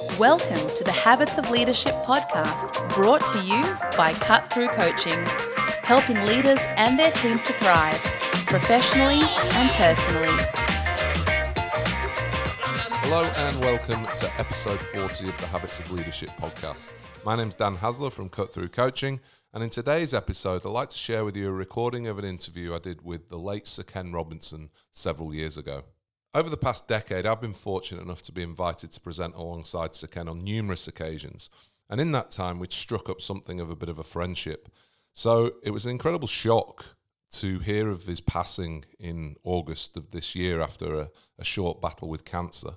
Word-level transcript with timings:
Welcome 0.00 0.66
to 0.76 0.82
the 0.82 0.92
Habits 0.92 1.36
of 1.36 1.50
Leadership 1.50 1.92
podcast, 2.04 2.94
brought 2.94 3.20
to 3.26 3.42
you 3.42 3.60
by 3.98 4.14
Cut 4.14 4.50
Through 4.50 4.68
Coaching, 4.68 5.26
helping 5.82 6.16
leaders 6.24 6.58
and 6.78 6.98
their 6.98 7.10
teams 7.10 7.42
to 7.42 7.52
thrive, 7.52 8.00
professionally 8.46 9.20
and 9.20 9.70
personally. 9.72 10.42
Hello 13.02 13.24
and 13.24 13.60
welcome 13.60 14.06
to 14.16 14.32
episode 14.38 14.80
40 14.80 15.28
of 15.28 15.36
the 15.36 15.46
Habits 15.48 15.80
of 15.80 15.90
Leadership 15.92 16.30
podcast. 16.30 16.92
My 17.22 17.36
name's 17.36 17.54
Dan 17.54 17.76
Haesler 17.76 18.10
from 18.10 18.30
Cut 18.30 18.54
Through 18.54 18.70
Coaching, 18.70 19.20
and 19.52 19.62
in 19.62 19.68
today's 19.68 20.14
episode, 20.14 20.64
I'd 20.64 20.70
like 20.70 20.88
to 20.88 20.96
share 20.96 21.26
with 21.26 21.36
you 21.36 21.48
a 21.48 21.52
recording 21.52 22.06
of 22.06 22.18
an 22.18 22.24
interview 22.24 22.74
I 22.74 22.78
did 22.78 23.04
with 23.04 23.28
the 23.28 23.38
late 23.38 23.68
Sir 23.68 23.82
Ken 23.82 24.12
Robinson 24.12 24.70
several 24.90 25.34
years 25.34 25.58
ago. 25.58 25.82
Over 26.32 26.48
the 26.48 26.56
past 26.56 26.86
decade, 26.86 27.26
I've 27.26 27.40
been 27.40 27.54
fortunate 27.54 28.02
enough 28.02 28.22
to 28.22 28.32
be 28.32 28.44
invited 28.44 28.92
to 28.92 29.00
present 29.00 29.34
alongside 29.34 29.96
Sir 29.96 30.06
Ken 30.06 30.28
on 30.28 30.44
numerous 30.44 30.86
occasions, 30.86 31.50
and 31.88 32.00
in 32.00 32.12
that 32.12 32.30
time, 32.30 32.60
we'd 32.60 32.72
struck 32.72 33.08
up 33.08 33.20
something 33.20 33.58
of 33.58 33.68
a 33.68 33.74
bit 33.74 33.88
of 33.88 33.98
a 33.98 34.04
friendship. 34.04 34.68
So 35.12 35.54
it 35.64 35.72
was 35.72 35.86
an 35.86 35.90
incredible 35.90 36.28
shock 36.28 36.84
to 37.32 37.58
hear 37.58 37.90
of 37.90 38.06
his 38.06 38.20
passing 38.20 38.84
in 39.00 39.36
August 39.42 39.96
of 39.96 40.12
this 40.12 40.36
year 40.36 40.60
after 40.60 40.94
a, 40.94 41.10
a 41.36 41.44
short 41.44 41.80
battle 41.80 42.08
with 42.08 42.24
cancer. 42.24 42.74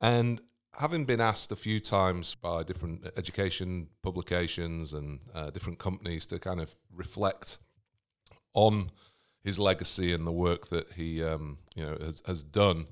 And 0.00 0.40
having 0.80 1.04
been 1.04 1.20
asked 1.20 1.52
a 1.52 1.56
few 1.56 1.78
times 1.78 2.34
by 2.34 2.64
different 2.64 3.06
education 3.16 3.90
publications 4.02 4.92
and 4.92 5.20
uh, 5.32 5.50
different 5.50 5.78
companies 5.78 6.26
to 6.28 6.40
kind 6.40 6.60
of 6.60 6.74
reflect 6.92 7.58
on 8.54 8.90
his 9.42 9.58
legacy 9.58 10.12
and 10.12 10.26
the 10.26 10.32
work 10.32 10.68
that 10.68 10.92
he 10.92 11.22
um, 11.22 11.58
you 11.74 11.84
know 11.84 11.96
has, 12.00 12.22
has 12.26 12.42
done. 12.42 12.86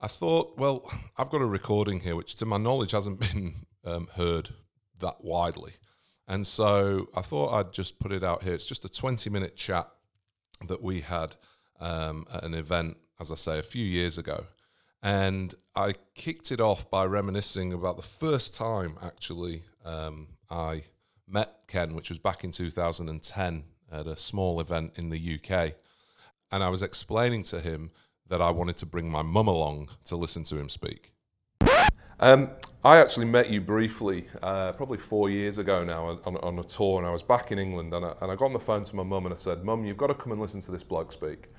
I 0.00 0.08
thought, 0.08 0.58
well, 0.58 0.90
I've 1.16 1.30
got 1.30 1.40
a 1.40 1.46
recording 1.46 2.00
here, 2.00 2.16
which 2.16 2.36
to 2.36 2.46
my 2.46 2.58
knowledge 2.58 2.92
hasn't 2.92 3.20
been 3.32 3.66
um, 3.84 4.08
heard 4.14 4.50
that 5.00 5.22
widely, 5.22 5.74
and 6.26 6.46
so 6.46 7.08
I 7.14 7.22
thought 7.22 7.54
I'd 7.54 7.72
just 7.72 7.98
put 7.98 8.12
it 8.12 8.24
out 8.24 8.42
here. 8.42 8.54
It's 8.54 8.66
just 8.66 8.84
a 8.84 8.88
twenty-minute 8.88 9.56
chat 9.56 9.88
that 10.66 10.82
we 10.82 11.02
had 11.02 11.36
um, 11.80 12.26
at 12.32 12.44
an 12.44 12.54
event, 12.54 12.96
as 13.20 13.30
I 13.30 13.34
say, 13.34 13.58
a 13.58 13.62
few 13.62 13.84
years 13.84 14.16
ago, 14.16 14.46
and 15.02 15.54
I 15.74 15.94
kicked 16.14 16.50
it 16.50 16.60
off 16.60 16.90
by 16.90 17.04
reminiscing 17.04 17.72
about 17.72 17.96
the 17.96 18.02
first 18.02 18.54
time 18.54 18.96
actually 19.02 19.64
um, 19.84 20.28
I 20.50 20.84
met 21.28 21.52
Ken, 21.68 21.94
which 21.94 22.08
was 22.08 22.18
back 22.18 22.44
in 22.44 22.52
2010 22.52 23.64
at 23.90 24.06
a 24.06 24.16
small 24.16 24.60
event 24.60 24.92
in 24.96 25.10
the 25.10 25.38
UK. 25.38 25.74
And 26.50 26.62
I 26.62 26.68
was 26.68 26.82
explaining 26.82 27.42
to 27.44 27.60
him 27.60 27.90
that 28.28 28.40
I 28.40 28.50
wanted 28.50 28.76
to 28.78 28.86
bring 28.86 29.10
my 29.10 29.22
mum 29.22 29.48
along 29.48 29.88
to 30.04 30.16
listen 30.16 30.42
to 30.44 30.58
him 30.58 30.68
speak. 30.68 31.12
Um, 32.18 32.50
I 32.82 32.98
actually 32.98 33.26
met 33.26 33.50
you 33.50 33.60
briefly, 33.60 34.26
uh, 34.42 34.72
probably 34.72 34.96
four 34.96 35.28
years 35.28 35.58
ago 35.58 35.84
now, 35.84 36.18
on, 36.24 36.36
on, 36.38 36.58
a 36.58 36.62
tour, 36.62 36.98
and 36.98 37.06
I 37.06 37.10
was 37.10 37.22
back 37.22 37.52
in 37.52 37.58
England, 37.58 37.92
and 37.92 38.04
I, 38.04 38.14
and 38.22 38.32
I 38.32 38.36
got 38.36 38.46
on 38.46 38.52
the 38.54 38.60
phone 38.60 38.84
to 38.84 38.96
my 38.96 39.02
mum 39.02 39.26
and 39.26 39.34
I 39.34 39.36
said, 39.36 39.64
"Mum, 39.64 39.84
you've 39.84 39.98
got 39.98 40.06
to 40.06 40.14
come 40.14 40.32
and 40.32 40.40
listen 40.40 40.60
to 40.62 40.72
this 40.72 40.82
bloke 40.82 41.12
speak." 41.12 41.50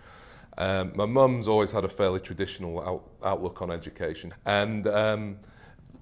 Um, 0.58 0.94
my 0.96 1.06
mum's 1.06 1.48
always 1.48 1.72
had 1.72 1.84
a 1.84 1.90
fairly 1.90 2.20
traditional 2.20 2.82
out, 2.82 3.12
outlook 3.24 3.62
on 3.62 3.70
education, 3.70 4.34
and 4.46 4.88
um, 4.88 5.38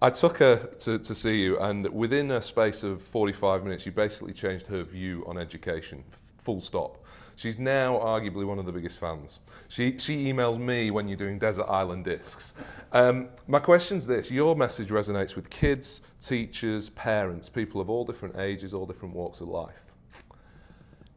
I 0.01 0.09
took 0.09 0.37
her 0.37 0.57
to, 0.79 0.99
to 0.99 1.15
see 1.15 1.41
you, 1.41 1.57
and 1.59 1.87
within 1.93 2.31
a 2.31 2.41
space 2.41 2.83
of 2.83 3.01
45 3.01 3.63
minutes, 3.63 3.85
you 3.85 3.91
basically 3.91 4.33
changed 4.33 4.67
her 4.67 4.83
view 4.83 5.23
on 5.25 5.37
education, 5.37 6.03
full 6.37 6.59
stop. 6.59 7.03
She's 7.37 7.59
now 7.59 7.97
arguably 7.99 8.45
one 8.45 8.59
of 8.59 8.65
the 8.65 8.71
biggest 8.71 8.99
fans. 8.99 9.41
She, 9.67 9.97
she 9.97 10.31
emails 10.31 10.57
me 10.57 10.91
when 10.91 11.07
you're 11.07 11.17
doing 11.17 11.37
Desert 11.37 11.65
Island 11.67 12.05
Discs. 12.05 12.53
Um, 12.93 13.29
my 13.47 13.59
question's 13.59 14.07
this 14.07 14.31
Your 14.31 14.55
message 14.55 14.89
resonates 14.89 15.35
with 15.35 15.49
kids, 15.49 16.01
teachers, 16.21 16.89
parents, 16.89 17.49
people 17.49 17.81
of 17.81 17.89
all 17.89 18.05
different 18.05 18.37
ages, 18.37 18.73
all 18.73 18.85
different 18.85 19.13
walks 19.13 19.41
of 19.41 19.49
life. 19.49 19.81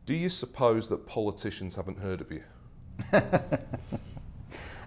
Do 0.07 0.15
you 0.15 0.29
suppose 0.29 0.89
that 0.89 1.07
politicians 1.07 1.77
haven't 1.77 1.99
heard 1.99 2.21
of 2.21 2.33
you? 2.33 2.43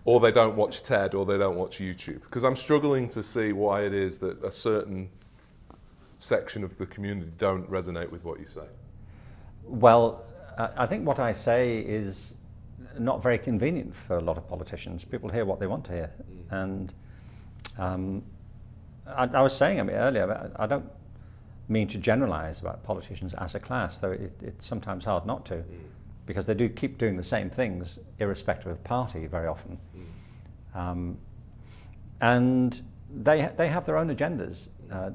or 0.05 0.19
they 0.19 0.31
don't 0.31 0.55
watch 0.55 0.81
TED 0.81 1.13
or 1.13 1.25
they 1.25 1.37
don't 1.37 1.55
watch 1.55 1.79
YouTube. 1.79 2.21
Because 2.21 2.43
I'm 2.43 2.55
struggling 2.55 3.07
to 3.09 3.21
see 3.21 3.51
why 3.51 3.83
it 3.83 3.93
is 3.93 4.19
that 4.19 4.43
a 4.43 4.51
certain 4.51 5.09
section 6.17 6.63
of 6.63 6.77
the 6.77 6.85
community 6.85 7.31
don't 7.37 7.69
resonate 7.69 8.09
with 8.09 8.23
what 8.23 8.39
you 8.39 8.47
say. 8.47 8.65
Well, 9.63 10.23
I 10.57 10.85
think 10.85 11.05
what 11.05 11.19
I 11.19 11.33
say 11.33 11.79
is 11.79 12.35
not 12.99 13.21
very 13.21 13.37
convenient 13.37 13.95
for 13.95 14.17
a 14.17 14.21
lot 14.21 14.37
of 14.37 14.47
politicians. 14.47 15.05
People 15.05 15.29
hear 15.29 15.45
what 15.45 15.59
they 15.59 15.67
want 15.67 15.85
to 15.85 15.91
hear. 15.93 16.11
Mm. 16.51 16.63
And 16.63 16.93
um, 17.77 18.23
I, 19.07 19.27
I, 19.27 19.41
was 19.41 19.55
saying 19.55 19.79
I 19.79 19.83
mean, 19.83 19.95
earlier, 19.95 20.51
I 20.55 20.67
don't 20.67 20.85
mean 21.69 21.87
to 21.87 21.97
generalize 21.97 22.59
about 22.59 22.83
politicians 22.83 23.33
as 23.35 23.55
a 23.55 23.59
class, 23.59 23.99
though 23.99 24.11
it, 24.11 24.33
it's 24.41 24.67
sometimes 24.67 25.05
hard 25.05 25.25
not 25.25 25.45
to. 25.45 25.55
Mm 25.55 25.79
because 26.25 26.45
they 26.47 26.53
do 26.53 26.69
keep 26.69 26.97
doing 26.97 27.17
the 27.17 27.23
same 27.23 27.49
things 27.49 27.99
irrespective 28.19 28.71
of 28.71 28.83
party 28.83 29.27
very 29.27 29.47
often. 29.47 29.77
Um, 30.73 31.17
and 32.21 32.81
they, 33.13 33.49
they 33.57 33.67
have 33.67 33.85
their 33.85 33.97
own 33.97 34.15
agendas. 34.15 34.67
Uh, 34.91 35.11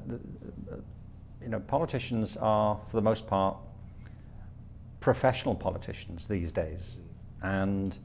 you 1.41 1.49
know, 1.49 1.59
politicians 1.61 2.37
are, 2.37 2.79
for 2.89 2.97
the 2.97 3.01
most 3.01 3.27
part, 3.27 3.57
professional 4.99 5.55
politicians 5.55 6.27
these 6.27 6.51
days. 6.51 6.99
And 7.41 7.97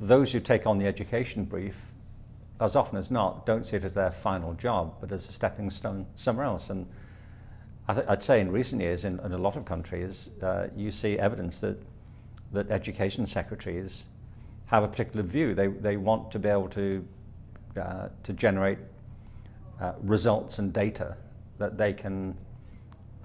those 0.00 0.32
who 0.32 0.40
take 0.40 0.66
on 0.66 0.78
the 0.78 0.86
education 0.86 1.44
brief, 1.44 1.86
as 2.60 2.76
often 2.76 2.98
as 2.98 3.10
not, 3.10 3.46
don't 3.46 3.64
see 3.64 3.76
it 3.76 3.84
as 3.84 3.94
their 3.94 4.10
final 4.10 4.52
job, 4.54 4.96
but 5.00 5.12
as 5.12 5.28
a 5.28 5.32
stepping 5.32 5.70
stone 5.70 6.06
somewhere 6.16 6.44
else. 6.44 6.70
And 6.70 6.86
I 7.88 8.00
would 8.00 8.22
say 8.22 8.40
in 8.40 8.52
recent 8.52 8.82
years, 8.82 9.04
in, 9.04 9.18
in, 9.20 9.32
a 9.32 9.38
lot 9.38 9.56
of 9.56 9.64
countries, 9.64 10.30
uh, 10.42 10.68
you 10.76 10.92
see 10.92 11.18
evidence 11.18 11.60
that 11.60 11.82
that 12.52 12.70
education 12.70 13.26
secretaries 13.26 14.06
have 14.66 14.84
a 14.84 14.88
particular 14.88 15.22
view. 15.22 15.54
They, 15.54 15.66
they 15.66 15.96
want 15.96 16.30
to 16.32 16.38
be 16.38 16.48
able 16.48 16.68
to, 16.70 17.06
uh, 17.80 18.08
to 18.22 18.32
generate 18.32 18.78
uh, 19.80 19.92
results 20.02 20.58
and 20.58 20.72
data 20.72 21.16
that 21.58 21.76
they 21.76 21.92
can 21.92 22.36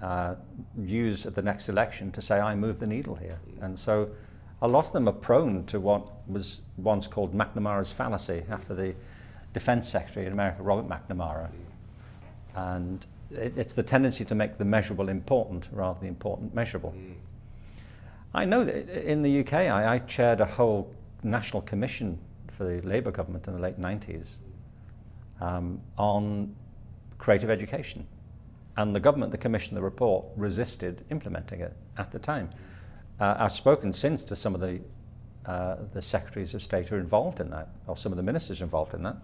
uh, 0.02 0.34
use 0.78 1.26
at 1.26 1.34
the 1.34 1.42
next 1.42 1.68
election 1.68 2.12
to 2.12 2.20
say, 2.20 2.38
I 2.40 2.54
move 2.54 2.78
the 2.78 2.86
needle 2.86 3.14
here. 3.14 3.38
And 3.60 3.78
so 3.78 4.10
a 4.62 4.68
lot 4.68 4.86
of 4.86 4.92
them 4.92 5.08
are 5.08 5.12
prone 5.12 5.64
to 5.66 5.80
what 5.80 6.06
was 6.28 6.60
once 6.76 7.06
called 7.06 7.34
McNamara's 7.34 7.92
fallacy 7.92 8.42
after 8.50 8.74
the 8.74 8.94
defense 9.52 9.88
secretary 9.88 10.26
in 10.26 10.32
America, 10.32 10.62
Robert 10.62 10.88
McNamara. 10.88 11.48
And 12.54 13.06
it, 13.30 13.56
it's 13.56 13.74
the 13.74 13.82
tendency 13.82 14.24
to 14.24 14.34
make 14.34 14.58
the 14.58 14.64
measurable 14.64 15.08
important 15.08 15.68
rather 15.72 15.94
than 15.94 16.02
the 16.02 16.08
important 16.08 16.54
measurable. 16.54 16.94
Mm. 16.96 17.14
I 18.34 18.44
know 18.44 18.64
that 18.64 18.88
in 19.10 19.22
the 19.22 19.40
UK, 19.40 19.54
I, 19.54 19.94
I 19.94 19.98
chaired 20.00 20.40
a 20.40 20.46
whole 20.46 20.94
national 21.22 21.62
commission 21.62 22.18
for 22.52 22.64
the 22.64 22.86
Labour 22.86 23.10
government 23.10 23.46
in 23.46 23.54
the 23.54 23.60
late 23.60 23.80
90s 23.80 24.38
um, 25.40 25.80
on 25.96 26.54
creative 27.16 27.50
education. 27.50 28.06
And 28.76 28.94
the 28.94 29.00
government 29.00 29.32
that 29.32 29.38
commissioned 29.38 29.76
the 29.76 29.82
report 29.82 30.26
resisted 30.36 31.04
implementing 31.10 31.60
it 31.60 31.74
at 31.96 32.10
the 32.10 32.18
time. 32.18 32.50
Uh, 33.18 33.34
I've 33.38 33.52
spoken 33.52 33.92
since 33.92 34.22
to 34.24 34.36
some 34.36 34.54
of 34.54 34.60
the, 34.60 34.80
uh, 35.46 35.76
the 35.92 36.02
secretaries 36.02 36.54
of 36.54 36.62
state 36.62 36.88
who 36.88 36.96
are 36.96 37.00
involved 37.00 37.40
in 37.40 37.50
that, 37.50 37.70
or 37.86 37.96
some 37.96 38.12
of 38.12 38.16
the 38.16 38.22
ministers 38.22 38.62
involved 38.62 38.94
in 38.94 39.02
that. 39.02 39.16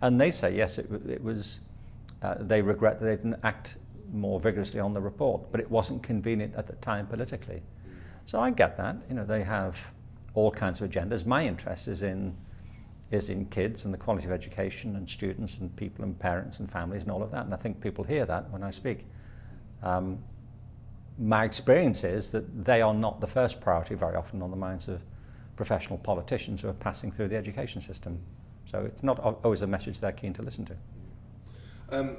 And 0.00 0.20
they 0.20 0.30
say, 0.30 0.56
yes, 0.56 0.78
it, 0.78 0.90
it 1.08 1.22
was, 1.22 1.60
uh, 2.22 2.36
they 2.40 2.62
regret 2.62 2.98
that 2.98 3.06
they 3.06 3.16
didn't 3.16 3.38
act 3.44 3.76
more 4.12 4.40
vigorously 4.40 4.80
on 4.80 4.92
the 4.94 5.00
report, 5.00 5.42
but 5.52 5.60
it 5.60 5.70
wasn't 5.70 6.02
convenient 6.02 6.54
at 6.56 6.66
the 6.66 6.72
time 6.76 7.06
politically. 7.06 7.62
So 8.26 8.40
I 8.40 8.50
get 8.50 8.76
that. 8.76 8.96
You 9.08 9.14
know, 9.14 9.24
they 9.24 9.42
have 9.42 9.92
all 10.34 10.50
kinds 10.50 10.80
of 10.80 10.90
agendas. 10.90 11.26
My 11.26 11.46
interest 11.46 11.88
is 11.88 12.02
in 12.02 12.36
is 13.10 13.28
in 13.28 13.44
kids 13.46 13.84
and 13.84 13.92
the 13.92 13.98
quality 13.98 14.24
of 14.26 14.32
education 14.32 14.94
and 14.94 15.08
students 15.08 15.58
and 15.58 15.74
people 15.74 16.04
and 16.04 16.16
parents 16.16 16.60
and 16.60 16.70
families 16.70 17.02
and 17.02 17.10
all 17.10 17.22
of 17.22 17.32
that. 17.32 17.44
And 17.44 17.52
I 17.52 17.56
think 17.56 17.80
people 17.80 18.04
hear 18.04 18.24
that 18.24 18.48
when 18.50 18.62
I 18.62 18.70
speak. 18.70 19.04
Um, 19.82 20.22
my 21.18 21.44
experience 21.44 22.04
is 22.04 22.30
that 22.32 22.64
they 22.64 22.80
are 22.80 22.94
not 22.94 23.20
the 23.20 23.26
first 23.26 23.60
priority 23.60 23.96
very 23.96 24.14
often 24.14 24.42
on 24.42 24.50
the 24.50 24.56
minds 24.56 24.86
of 24.86 25.02
professional 25.56 25.98
politicians 25.98 26.60
who 26.60 26.68
are 26.68 26.74
passing 26.74 27.10
through 27.10 27.28
the 27.28 27.36
education 27.36 27.80
system. 27.80 28.18
So 28.64 28.84
it's 28.84 29.02
not 29.02 29.18
always 29.18 29.62
a 29.62 29.66
message 29.66 30.00
they're 30.00 30.12
keen 30.12 30.32
to 30.34 30.42
listen 30.42 30.64
to. 30.66 30.76
Um, 31.90 32.16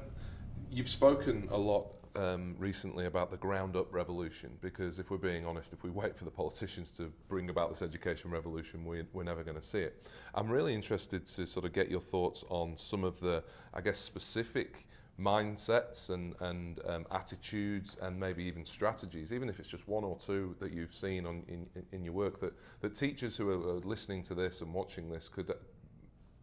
you've 0.70 0.90
spoken 0.90 1.48
a 1.50 1.58
lot 1.58 1.88
um, 2.16 2.56
recently 2.58 3.06
about 3.06 3.32
the 3.32 3.38
ground 3.38 3.76
up 3.76 3.94
revolution 3.94 4.52
because 4.62 5.00
if 5.00 5.12
we're 5.12 5.18
being 5.18 5.46
honest, 5.46 5.74
if 5.74 5.84
we 5.84 5.90
wait 5.90 6.18
for 6.18 6.26
the 6.26 6.32
politicians 6.32 6.96
to 6.98 7.12
bring 7.28 7.50
about 7.50 7.70
this 7.70 7.82
education 7.82 8.32
revolution, 8.32 8.86
we, 8.86 9.04
we're 9.14 9.24
never 9.24 9.44
going 9.44 9.56
to 9.56 9.62
see 9.62 9.80
it. 9.80 10.08
I'm 10.36 10.50
really 10.50 10.74
interested 10.74 11.26
to 11.26 11.46
sort 11.46 11.66
of 11.66 11.74
get 11.74 11.90
your 11.90 12.02
thoughts 12.02 12.44
on 12.50 12.76
some 12.78 13.04
of 13.04 13.20
the, 13.20 13.44
I 13.74 13.82
guess, 13.82 13.98
specific 13.98 14.88
mindsets 15.20 16.10
and, 16.10 16.36
and 16.40 16.80
um, 16.88 17.06
attitudes 17.12 17.98
and 18.02 18.20
maybe 18.20 18.44
even 18.44 18.66
strategies, 18.66 19.32
even 19.32 19.50
if 19.50 19.60
it's 19.60 19.70
just 19.70 19.88
one 19.88 20.04
or 20.04 20.18
two 20.18 20.56
that 20.60 20.72
you've 20.74 20.94
seen 20.94 21.26
on, 21.26 21.44
in, 21.48 21.68
in 21.92 22.04
your 22.04 22.14
work, 22.14 22.40
that, 22.40 22.54
that 22.82 22.94
teachers 22.94 23.38
who 23.38 23.50
are 23.50 23.80
listening 23.80 24.24
to 24.24 24.34
this 24.34 24.62
and 24.62 24.74
watching 24.74 25.10
this 25.10 25.30
could 25.30 25.54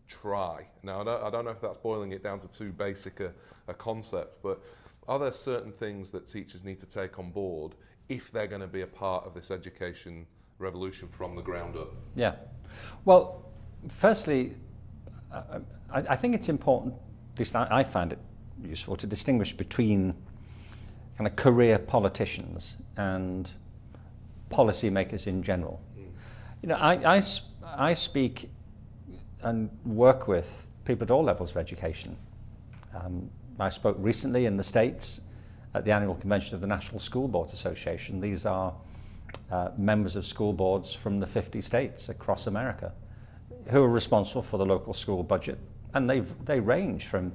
try? 0.06 0.66
Now, 0.82 1.00
I 1.00 1.04
don't, 1.04 1.24
I 1.24 1.30
don't 1.30 1.44
know 1.44 1.50
if 1.50 1.60
that's 1.60 1.78
boiling 1.78 2.12
it 2.12 2.22
down 2.22 2.38
to 2.38 2.48
too 2.48 2.72
basic 2.72 3.20
a, 3.20 3.32
a 3.66 3.74
concept, 3.74 4.42
but 4.42 4.62
are 5.08 5.18
there 5.18 5.32
certain 5.32 5.72
things 5.72 6.10
that 6.10 6.26
teachers 6.26 6.62
need 6.62 6.78
to 6.78 6.86
take 6.86 7.18
on 7.18 7.30
board 7.30 7.74
if 8.08 8.30
they're 8.30 8.46
going 8.46 8.60
to 8.60 8.66
be 8.68 8.82
a 8.82 8.86
part 8.86 9.24
of 9.24 9.34
this 9.34 9.50
education 9.50 10.26
revolution 10.58 11.08
from 11.08 11.34
the 11.34 11.42
ground 11.42 11.76
up? 11.76 11.94
Yeah. 12.14 12.34
Well, 13.04 13.44
firstly, 13.88 14.52
uh, 15.32 15.60
I, 15.90 15.98
I 16.10 16.16
think 16.16 16.34
it's 16.34 16.48
important, 16.48 16.94
at 17.32 17.38
least 17.38 17.56
I, 17.56 17.66
I 17.70 17.84
find 17.84 18.12
it 18.12 18.18
useful, 18.62 18.96
to 18.96 19.06
distinguish 19.06 19.52
between 19.52 20.14
kind 21.16 21.26
of 21.26 21.36
career 21.36 21.78
politicians 21.78 22.76
and 22.96 23.50
policymakers 24.50 25.26
in 25.26 25.42
general. 25.42 25.80
You 26.62 26.68
know, 26.68 26.76
I, 26.76 27.16
I, 27.16 27.22
I 27.64 27.94
speak 27.94 28.50
and 29.42 29.70
work 29.84 30.28
with 30.28 30.70
people 30.84 31.04
at 31.04 31.10
all 31.10 31.22
levels 31.22 31.52
of 31.52 31.56
education. 31.56 32.16
Um, 32.94 33.30
I 33.58 33.68
spoke 33.70 33.96
recently 33.98 34.46
in 34.46 34.56
the 34.56 34.64
States 34.64 35.20
at 35.74 35.84
the 35.84 35.92
annual 35.92 36.14
convention 36.14 36.54
of 36.54 36.60
the 36.60 36.66
National 36.66 37.00
School 37.00 37.28
Boards 37.28 37.52
Association. 37.52 38.20
These 38.20 38.46
are 38.46 38.72
uh, 39.50 39.70
members 39.76 40.16
of 40.16 40.24
school 40.24 40.52
boards 40.52 40.94
from 40.94 41.20
the 41.20 41.26
50 41.26 41.60
states 41.60 42.08
across 42.08 42.46
America 42.46 42.92
who 43.70 43.82
are 43.82 43.88
responsible 43.88 44.42
for 44.42 44.56
the 44.56 44.66
local 44.66 44.92
school 44.94 45.22
budget. 45.22 45.58
And 45.94 46.08
they 46.08 46.20
they 46.44 46.60
range 46.60 47.06
from 47.06 47.32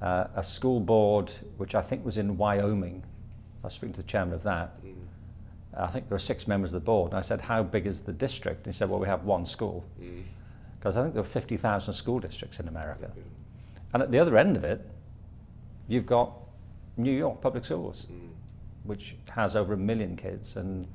uh, 0.00 0.26
a 0.34 0.44
school 0.44 0.80
board, 0.80 1.32
which 1.56 1.74
I 1.74 1.82
think 1.82 2.04
was 2.04 2.18
in 2.18 2.36
Wyoming. 2.36 3.02
I 3.62 3.66
was 3.66 3.74
speaking 3.74 3.94
to 3.94 4.02
the 4.02 4.08
chairman 4.08 4.34
of 4.34 4.42
that. 4.44 4.84
Mm. 4.84 4.94
I 5.78 5.88
think 5.88 6.08
there 6.08 6.16
are 6.16 6.20
six 6.20 6.48
members 6.48 6.72
of 6.72 6.82
the 6.82 6.84
board. 6.84 7.12
And 7.12 7.18
I 7.18 7.22
said, 7.22 7.40
How 7.40 7.62
big 7.62 7.86
is 7.86 8.02
the 8.02 8.12
district? 8.12 8.66
And 8.66 8.74
he 8.74 8.76
said, 8.76 8.88
Well, 8.88 9.00
we 9.00 9.08
have 9.08 9.24
one 9.24 9.44
school. 9.44 9.84
Because 10.78 10.96
mm. 10.96 11.00
I 11.00 11.02
think 11.02 11.14
there 11.14 11.22
are 11.22 11.26
50,000 11.26 11.92
school 11.92 12.18
districts 12.20 12.60
in 12.60 12.68
America. 12.68 13.10
Mm. 13.16 13.22
And 13.94 14.02
at 14.02 14.10
the 14.10 14.18
other 14.18 14.36
end 14.36 14.56
of 14.56 14.64
it, 14.64 14.86
you've 15.88 16.06
got 16.06 16.32
New 16.96 17.12
York 17.12 17.40
Public 17.40 17.64
Schools, 17.64 18.06
mm. 18.10 18.28
which 18.84 19.16
has 19.30 19.56
over 19.56 19.74
a 19.74 19.76
million 19.76 20.16
kids, 20.16 20.56
and 20.56 20.86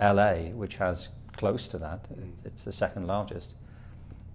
LA, 0.00 0.50
which 0.54 0.76
has 0.76 1.08
close 1.36 1.68
to 1.68 1.78
that. 1.78 2.04
Mm. 2.12 2.32
It's 2.44 2.64
the 2.64 2.72
second 2.72 3.06
largest. 3.06 3.54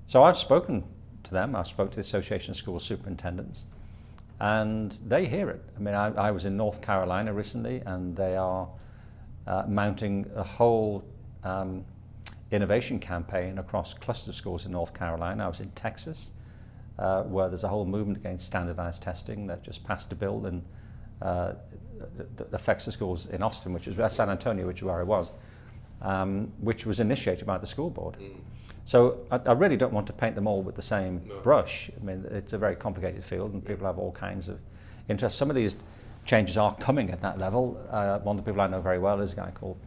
So 0.07 0.23
I've 0.23 0.37
spoken 0.37 0.83
to 1.23 1.31
them. 1.31 1.55
I've 1.55 1.67
spoken 1.67 1.91
to 1.91 1.95
the 1.95 2.01
Association 2.01 2.51
of 2.51 2.57
School 2.57 2.79
Superintendents, 2.79 3.65
and 4.39 4.97
they 5.05 5.25
hear 5.25 5.49
it. 5.49 5.63
I 5.75 5.79
mean, 5.79 5.95
I, 5.95 6.13
I 6.13 6.31
was 6.31 6.45
in 6.45 6.57
North 6.57 6.81
Carolina 6.81 7.33
recently, 7.33 7.81
and 7.85 8.15
they 8.15 8.35
are 8.35 8.67
uh, 9.47 9.63
mounting 9.67 10.29
a 10.35 10.43
whole 10.43 11.03
um, 11.43 11.85
innovation 12.51 12.99
campaign 12.99 13.57
across 13.57 13.93
clusters 13.93 14.29
of 14.29 14.35
schools 14.35 14.65
in 14.65 14.71
North 14.71 14.93
Carolina. 14.93 15.45
I 15.45 15.47
was 15.47 15.59
in 15.59 15.69
Texas, 15.71 16.31
uh, 16.99 17.23
where 17.23 17.49
there's 17.49 17.63
a 17.63 17.67
whole 17.67 17.85
movement 17.85 18.17
against 18.17 18.47
standardized 18.47 19.03
testing. 19.03 19.47
They've 19.47 19.61
just 19.61 19.83
passed 19.83 20.11
a 20.11 20.15
bill 20.15 20.45
and 20.45 20.63
uh, 21.21 21.53
that 22.35 22.53
affects 22.53 22.85
the 22.85 22.91
schools 22.91 23.27
in 23.27 23.41
Austin, 23.41 23.73
which 23.73 23.87
is 23.87 23.97
San 24.13 24.29
Antonio, 24.29 24.67
which 24.67 24.79
is 24.79 24.83
where 24.83 24.99
I 24.99 25.03
was, 25.03 25.31
um, 26.01 26.51
which 26.59 26.85
was 26.85 26.99
initiated 26.99 27.45
by 27.45 27.57
the 27.57 27.67
school 27.67 27.89
board. 27.89 28.17
Mm. 28.19 28.35
So 28.85 29.19
I, 29.31 29.37
I, 29.37 29.53
really 29.53 29.77
don't 29.77 29.93
want 29.93 30.05
to 30.07 30.13
paint 30.13 30.35
them 30.35 30.45
all 30.45 30.61
with 30.61 30.75
the 30.75 30.81
same 30.81 31.21
no. 31.27 31.39
brush. 31.39 31.89
I 31.99 32.03
mean, 32.03 32.25
it's 32.29 32.53
a 32.53 32.57
very 32.57 32.75
complicated 32.75 33.23
field, 33.23 33.53
and 33.53 33.65
people 33.65 33.87
have 33.87 33.97
all 33.97 34.11
kinds 34.11 34.47
of 34.47 34.59
interests. 35.09 35.39
Some 35.39 35.49
of 35.49 35.55
these 35.55 35.77
changes 36.25 36.57
are 36.57 36.75
coming 36.75 37.09
at 37.11 37.21
that 37.21 37.39
level. 37.39 37.81
Uh, 37.89 38.19
one 38.19 38.37
of 38.37 38.45
the 38.45 38.51
people 38.51 38.61
I 38.61 38.67
know 38.67 38.81
very 38.81 38.99
well 38.99 39.21
is 39.21 39.33
a 39.33 39.35
guy 39.35 39.51
called 39.51 39.77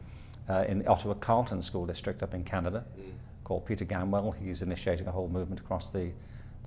uh, 0.49 0.65
in 0.67 0.81
the 0.81 0.87
Ottawa 0.87 1.15
Carleton 1.15 1.63
School 1.63 1.87
District 1.87 2.23
up 2.23 2.35
in 2.35 2.43
Canada, 2.43 2.85
mm. 2.99 3.05
called 3.45 3.67
Peter 3.67 3.85
Gamwell. 3.85 4.35
He's 4.43 4.63
initiating 4.63 5.07
a 5.07 5.13
whole 5.13 5.29
movement 5.29 5.61
across 5.61 5.91
the, 5.91 6.11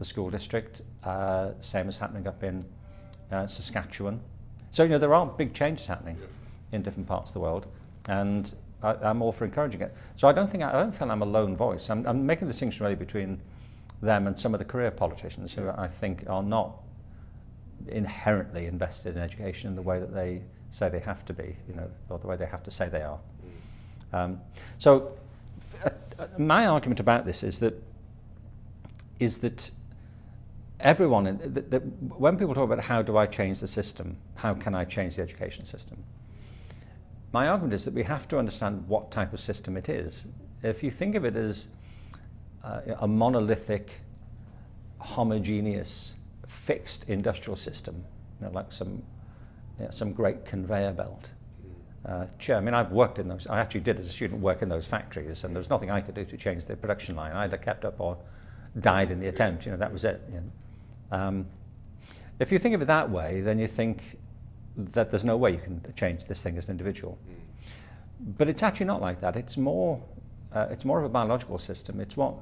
the 0.02 0.06
school 0.06 0.32
district. 0.32 0.82
Uh, 1.04 1.52
same 1.60 1.88
as 1.88 1.96
happening 1.96 2.28
up 2.28 2.44
in 2.44 2.66
uh, 3.32 3.46
Saskatchewan. 3.46 4.20
So 4.72 4.82
you 4.82 4.90
know 4.90 4.98
there 4.98 5.14
are 5.14 5.28
big 5.28 5.54
changes 5.54 5.86
happening 5.86 6.18
yeah. 6.20 6.76
in 6.76 6.82
different 6.82 7.08
parts 7.08 7.30
of 7.30 7.34
the 7.36 7.40
world, 7.40 7.68
and 8.10 8.52
I, 8.82 8.96
am 9.12 9.22
all 9.22 9.32
for 9.32 9.46
encouraging 9.46 9.82
it. 9.82 9.94
So 10.16 10.28
I 10.28 10.32
don't 10.32 10.50
think 10.50 10.64
I, 10.64 10.70
I 10.70 10.82
don't 10.82 10.94
feel 10.94 11.12
I'm 11.12 11.22
a 11.22 11.26
lone 11.26 11.56
voice. 11.56 11.88
I'm, 11.92 12.08
I'm, 12.08 12.26
making 12.26 12.48
a 12.48 12.52
distinction 12.52 12.84
really 12.84 12.96
between 12.96 13.40
them 14.02 14.26
and 14.26 14.40
some 14.40 14.56
of 14.56 14.58
the 14.58 14.66
career 14.66 14.90
politicians 14.90 15.54
who 15.54 15.70
I 15.70 15.88
think 15.88 16.24
are 16.28 16.42
not 16.42 16.82
inherently 17.88 18.66
invested 18.66 19.16
in 19.16 19.22
education 19.22 19.70
in 19.70 19.76
the 19.76 19.84
way 19.84 20.00
that 20.00 20.16
they 20.16 20.42
say 20.72 20.90
they 20.90 21.00
have 21.00 21.24
to 21.26 21.34
be, 21.34 21.56
you 21.68 21.76
know, 21.76 21.92
or 22.10 22.18
the 22.18 22.26
way 22.26 22.38
they 22.38 22.48
have 22.48 22.64
to 22.64 22.72
say 22.72 22.90
they 22.90 23.04
are. 23.04 23.20
Um, 24.14 24.42
so 24.80 25.16
uh, 25.86 25.90
uh, 26.18 26.28
my 26.40 26.66
argument 26.66 27.00
about 27.00 27.28
this 27.28 27.44
is 27.44 27.60
that 27.60 27.76
is 29.20 29.38
that 29.38 29.70
everyone, 30.82 31.24
that, 31.26 31.72
that 31.72 31.80
when 32.18 32.38
people 32.38 32.54
talk 32.54 32.66
about 32.66 32.80
how 32.80 33.02
do 33.02 33.18
I 33.18 33.26
change 33.26 33.60
the 33.60 33.68
system, 33.68 34.18
how 34.36 34.54
can 34.54 34.76
I 34.76 34.86
change 34.86 35.16
the 35.16 35.22
education 35.22 35.66
system, 35.66 36.04
my 37.32 37.48
argument 37.48 37.74
is 37.74 37.86
that 37.86 37.94
we 37.94 38.04
have 38.04 38.28
to 38.30 38.38
understand 38.38 38.88
what 38.88 39.12
type 39.12 39.34
of 39.34 39.40
system 39.40 39.78
it 39.78 39.88
is. 39.88 40.28
If 40.64 40.84
you 40.84 40.92
think 40.92 41.16
of 41.16 41.24
it 41.26 41.36
as 41.36 41.70
uh, 42.64 42.82
a 43.00 43.08
monolithic, 43.08 43.92
homogeneous, 45.00 46.16
fixed 46.48 47.06
industrial 47.08 47.56
system, 47.56 48.04
you 48.40 48.48
know, 48.48 48.54
like 48.54 48.72
some, 48.72 49.02
you 49.80 49.86
know, 49.86 49.92
some 49.92 50.12
great 50.12 50.46
conveyor 50.46 50.94
belt. 50.94 51.32
Uh, 52.06 52.26
I 52.50 52.60
mean, 52.60 52.74
I've 52.74 52.92
worked 52.92 53.20
in 53.20 53.28
those. 53.28 53.48
I 53.48 53.60
actually 53.60 53.82
did 53.82 54.00
as 54.00 54.08
a 54.08 54.12
student 54.12 54.42
work 54.42 54.62
in 54.62 54.70
those 54.70 54.88
factories, 54.88 55.44
and 55.44 55.56
there 55.56 55.60
was 55.60 55.70
nothing 55.70 55.92
I 55.92 56.02
could 56.02 56.16
do 56.16 56.26
to 56.26 56.38
change 56.38 56.66
the 56.66 56.76
production 56.76 57.16
line. 57.16 57.32
I 57.32 57.44
either 57.44 57.58
kept 57.58 57.86
up 57.86 58.00
or 58.00 58.18
died 58.80 59.12
in 59.12 59.20
the 59.20 59.28
attempt. 59.28 59.66
You 59.66 59.72
know, 59.72 59.78
that 59.78 59.94
was 59.94 60.04
it. 60.04 60.22
You 60.30 60.36
know. 60.38 60.52
Um, 61.12 61.46
if 62.40 62.52
you 62.52 62.58
think 62.58 62.76
of 62.76 62.82
it 62.82 62.86
that 62.86 63.10
way, 63.10 63.42
then 63.42 63.60
you 63.60 63.68
think 63.68 64.18
that 64.76 65.12
there's 65.12 65.24
no 65.24 65.38
way 65.38 65.52
you 65.52 65.58
can 65.58 65.82
change 65.96 66.26
this 66.26 66.42
thing 66.42 66.58
as 66.58 66.66
an 66.66 66.72
individual. 66.72 67.18
Mm. 67.30 68.38
But 68.38 68.50
it's 68.50 68.64
actually 68.64 68.86
not 68.86 69.02
like 69.02 69.20
that. 69.22 69.36
It's 69.36 69.58
more, 69.58 70.02
uh, 70.54 70.68
it's 70.70 70.86
more 70.86 71.00
of 71.00 71.06
a 71.06 71.10
biological 71.10 71.58
system. 71.58 72.00
It's 72.00 72.16
what 72.16 72.36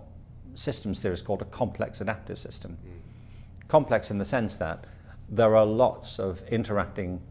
systems 0.56 1.01
theory 1.01 1.13
is 1.13 1.21
called 1.21 1.42
a 1.42 1.45
complex 1.45 2.01
adaptive 2.01 2.38
system. 2.38 2.77
Mm. 2.86 3.68
Complex 3.68 4.12
in 4.12 4.18
the 4.18 4.25
sense 4.25 4.56
that 4.57 4.86
there 5.30 5.56
are 5.56 5.66
lots 5.66 6.19
of 6.19 6.42
interacting 6.50 7.21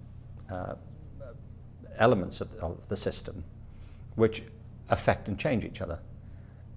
uh, 0.50 0.74
elements 1.98 2.40
of 2.40 2.50
the, 2.52 2.60
of 2.60 2.88
the 2.88 2.96
system 2.96 3.44
which 4.14 4.42
affect 4.88 5.28
and 5.28 5.38
change 5.38 5.64
each 5.64 5.80
other. 5.80 5.98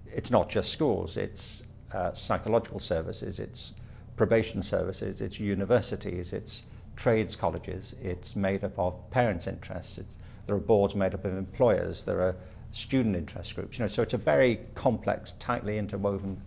It's 0.06 0.30
not 0.30 0.48
just 0.48 0.72
schools, 0.72 1.16
it's 1.16 1.62
uh, 1.92 2.12
psychological 2.12 2.80
services, 2.80 3.40
it's 3.40 3.72
probation 4.16 4.62
services, 4.62 5.20
it's 5.20 5.40
universities, 5.40 6.32
it's 6.32 6.64
trades 6.96 7.36
colleges. 7.36 7.94
It's 8.02 8.36
made 8.36 8.64
up 8.64 8.78
of 8.78 9.10
parents' 9.10 9.46
interests. 9.46 9.98
There 10.46 10.56
are 10.56 10.60
boards 10.60 10.94
made 10.94 11.14
up 11.14 11.24
of 11.24 11.36
employers. 11.36 12.04
There 12.04 12.20
are 12.20 12.36
student 12.72 13.16
interest 13.16 13.54
groups. 13.54 13.78
You 13.78 13.84
know, 13.84 13.88
so 13.88 14.02
it's 14.02 14.14
a 14.14 14.18
very 14.18 14.60
complex, 14.74 15.34
tightly 15.38 15.78
interwoven, 15.78 16.40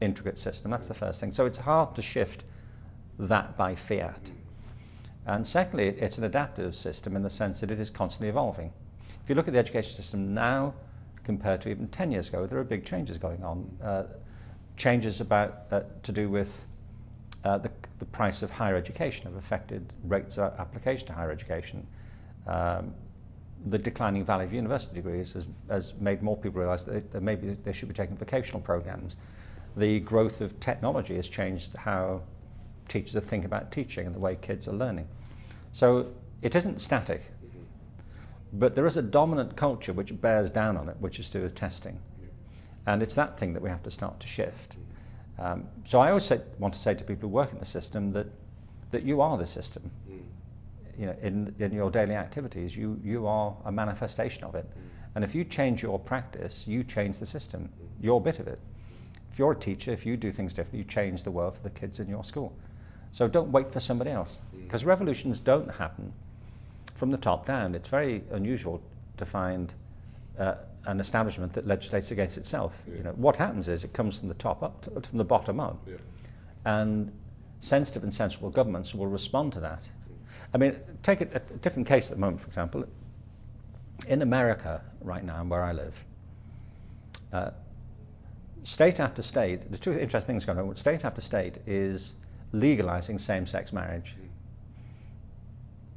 intricate 0.00 0.38
system. 0.38 0.70
That's 0.70 0.88
the 0.88 0.94
first 0.94 1.20
thing. 1.20 1.32
So 1.32 1.46
it's 1.46 1.58
hard 1.58 1.94
to 1.96 2.02
shift 2.02 2.44
that 3.18 3.56
by 3.56 3.74
fiat. 3.74 4.30
And 5.26 5.46
secondly, 5.46 5.88
it's 5.88 6.18
an 6.18 6.24
adaptive 6.24 6.74
system 6.74 7.14
in 7.14 7.22
the 7.22 7.30
sense 7.30 7.60
that 7.60 7.70
it 7.70 7.78
is 7.78 7.90
constantly 7.90 8.28
evolving. 8.28 8.72
If 9.22 9.28
you 9.28 9.34
look 9.36 9.46
at 9.46 9.52
the 9.52 9.60
education 9.60 9.94
system 9.94 10.34
now 10.34 10.74
compared 11.22 11.60
to 11.62 11.68
even 11.68 11.86
10 11.88 12.10
years 12.10 12.28
ago, 12.28 12.46
there 12.46 12.58
are 12.58 12.64
big 12.64 12.84
changes 12.84 13.18
going 13.18 13.44
on. 13.44 13.70
Uh, 13.82 14.04
changes 14.76 15.20
about 15.20 15.62
uh, 15.70 15.82
to 16.02 16.10
do 16.10 16.28
with 16.28 16.64
uh, 17.44 17.58
the, 17.58 17.70
the 17.98 18.04
price 18.04 18.42
of 18.42 18.50
higher 18.50 18.76
education 18.76 19.24
have 19.24 19.36
affected 19.36 19.92
rates 20.04 20.38
of 20.38 20.58
application 20.58 21.06
to 21.06 21.12
higher 21.12 21.30
education. 21.30 21.86
Um, 22.46 22.94
the 23.66 23.78
declining 23.78 24.24
value 24.24 24.44
of 24.44 24.52
university 24.52 24.94
degrees 24.94 25.32
has, 25.34 25.46
has 25.68 25.94
made 26.00 26.22
more 26.22 26.36
people 26.36 26.60
realize 26.60 26.84
that, 26.84 26.92
they, 26.92 27.00
that 27.10 27.22
maybe 27.22 27.56
they 27.64 27.72
should 27.72 27.88
be 27.88 27.94
taking 27.94 28.16
vocational 28.16 28.60
programs. 28.60 29.16
The 29.76 30.00
growth 30.00 30.40
of 30.40 30.58
technology 30.60 31.16
has 31.16 31.28
changed 31.28 31.74
how 31.74 32.22
teachers 32.88 33.22
thinking 33.22 33.44
about 33.44 33.70
teaching 33.70 34.06
and 34.06 34.14
the 34.14 34.18
way 34.20 34.36
kids 34.40 34.68
are 34.68 34.72
learning. 34.72 35.08
So 35.72 36.12
it 36.42 36.54
isn't 36.54 36.80
static, 36.80 37.22
but 38.52 38.74
there 38.74 38.86
is 38.86 38.96
a 38.96 39.02
dominant 39.02 39.56
culture 39.56 39.92
which 39.92 40.20
bears 40.20 40.50
down 40.50 40.76
on 40.76 40.88
it, 40.88 40.96
which 41.00 41.18
is 41.18 41.28
to 41.30 41.38
do 41.38 41.44
with 41.44 41.54
testing. 41.54 41.98
And 42.86 43.02
it's 43.02 43.14
that 43.14 43.38
thing 43.38 43.52
that 43.52 43.62
we 43.62 43.70
have 43.70 43.82
to 43.84 43.90
start 43.90 44.20
to 44.20 44.26
shift. 44.26 44.76
Um, 45.42 45.64
so 45.84 45.98
I 45.98 46.08
always 46.10 46.24
say, 46.24 46.40
want 46.60 46.72
to 46.74 46.80
say 46.80 46.94
to 46.94 47.02
people 47.02 47.28
who 47.28 47.34
work 47.34 47.52
in 47.52 47.58
the 47.58 47.64
system 47.64 48.12
that, 48.12 48.28
that 48.92 49.02
you 49.02 49.20
are 49.20 49.36
the 49.36 49.46
system. 49.46 49.90
Mm. 50.08 50.20
You 50.96 51.06
know, 51.06 51.16
in, 51.20 51.54
in 51.58 51.72
your 51.72 51.90
daily 51.90 52.14
activities, 52.14 52.76
you, 52.76 53.00
you 53.02 53.26
are 53.26 53.56
a 53.64 53.72
manifestation 53.72 54.44
of 54.44 54.54
it. 54.54 54.64
Mm. 54.64 54.82
And 55.16 55.24
if 55.24 55.34
you 55.34 55.44
change 55.44 55.82
your 55.82 55.98
practice, 55.98 56.64
you 56.68 56.84
change 56.84 57.18
the 57.18 57.26
system. 57.26 57.62
Mm. 57.62 57.88
You're 58.00 58.18
a 58.18 58.20
bit 58.20 58.38
of 58.38 58.46
it. 58.46 58.60
If 59.32 59.38
you're 59.38 59.52
a 59.52 59.56
teacher, 59.56 59.90
if 59.90 60.06
you 60.06 60.16
do 60.16 60.30
things 60.30 60.54
differently, 60.54 60.78
you 60.78 60.84
change 60.84 61.24
the 61.24 61.30
world 61.32 61.56
for 61.56 61.62
the 61.62 61.70
kids 61.70 61.98
in 61.98 62.08
your 62.08 62.22
school. 62.22 62.54
So 63.10 63.26
don't 63.26 63.50
wait 63.50 63.72
for 63.72 63.80
somebody 63.80 64.10
else. 64.10 64.42
Because 64.62 64.84
mm. 64.84 64.86
revolutions 64.86 65.40
don't 65.40 65.70
happen 65.72 66.12
from 66.94 67.10
the 67.10 67.18
top 67.18 67.46
down. 67.46 67.74
It's 67.74 67.88
very 67.88 68.22
unusual 68.30 68.80
to 69.16 69.24
find 69.24 69.74
uh, 70.38 70.54
an 70.86 71.00
establishment 71.00 71.52
that 71.52 71.66
legislates 71.66 72.10
against 72.10 72.36
itself. 72.38 72.82
You 72.94 73.02
know, 73.02 73.12
what 73.12 73.36
happens 73.36 73.68
is 73.68 73.84
it 73.84 73.92
comes 73.92 74.18
from 74.18 74.28
the 74.28 74.34
top 74.34 74.62
up, 74.62 74.82
to, 74.82 74.90
from 75.08 75.18
the 75.18 75.24
bottom 75.24 75.60
up, 75.60 75.78
Yeah. 75.86 75.96
and 76.64 77.12
sensitive 77.60 78.02
and 78.02 78.12
sensible 78.12 78.50
governments 78.50 78.94
will 78.94 79.06
respond 79.06 79.52
to 79.54 79.60
that. 79.60 79.88
I 80.54 80.58
mean, 80.58 80.76
take 81.02 81.20
a, 81.20 81.28
a 81.34 81.40
different 81.58 81.86
case 81.86 82.10
at 82.10 82.16
the 82.16 82.20
moment, 82.20 82.40
for 82.40 82.46
example. 82.48 82.84
In 84.08 84.22
America, 84.22 84.82
right 85.00 85.22
now, 85.24 85.44
where 85.44 85.62
I 85.62 85.72
live, 85.72 86.04
uh, 87.32 87.50
state 88.64 89.00
after 89.00 89.22
state, 89.22 89.70
the 89.70 89.78
two 89.78 89.92
interesting 89.92 90.34
things 90.34 90.44
going 90.44 90.58
on, 90.58 90.76
state 90.76 91.04
after 91.04 91.20
state 91.20 91.58
is 91.66 92.14
legalizing 92.52 93.18
same 93.18 93.46
sex 93.46 93.72
marriage. 93.72 94.16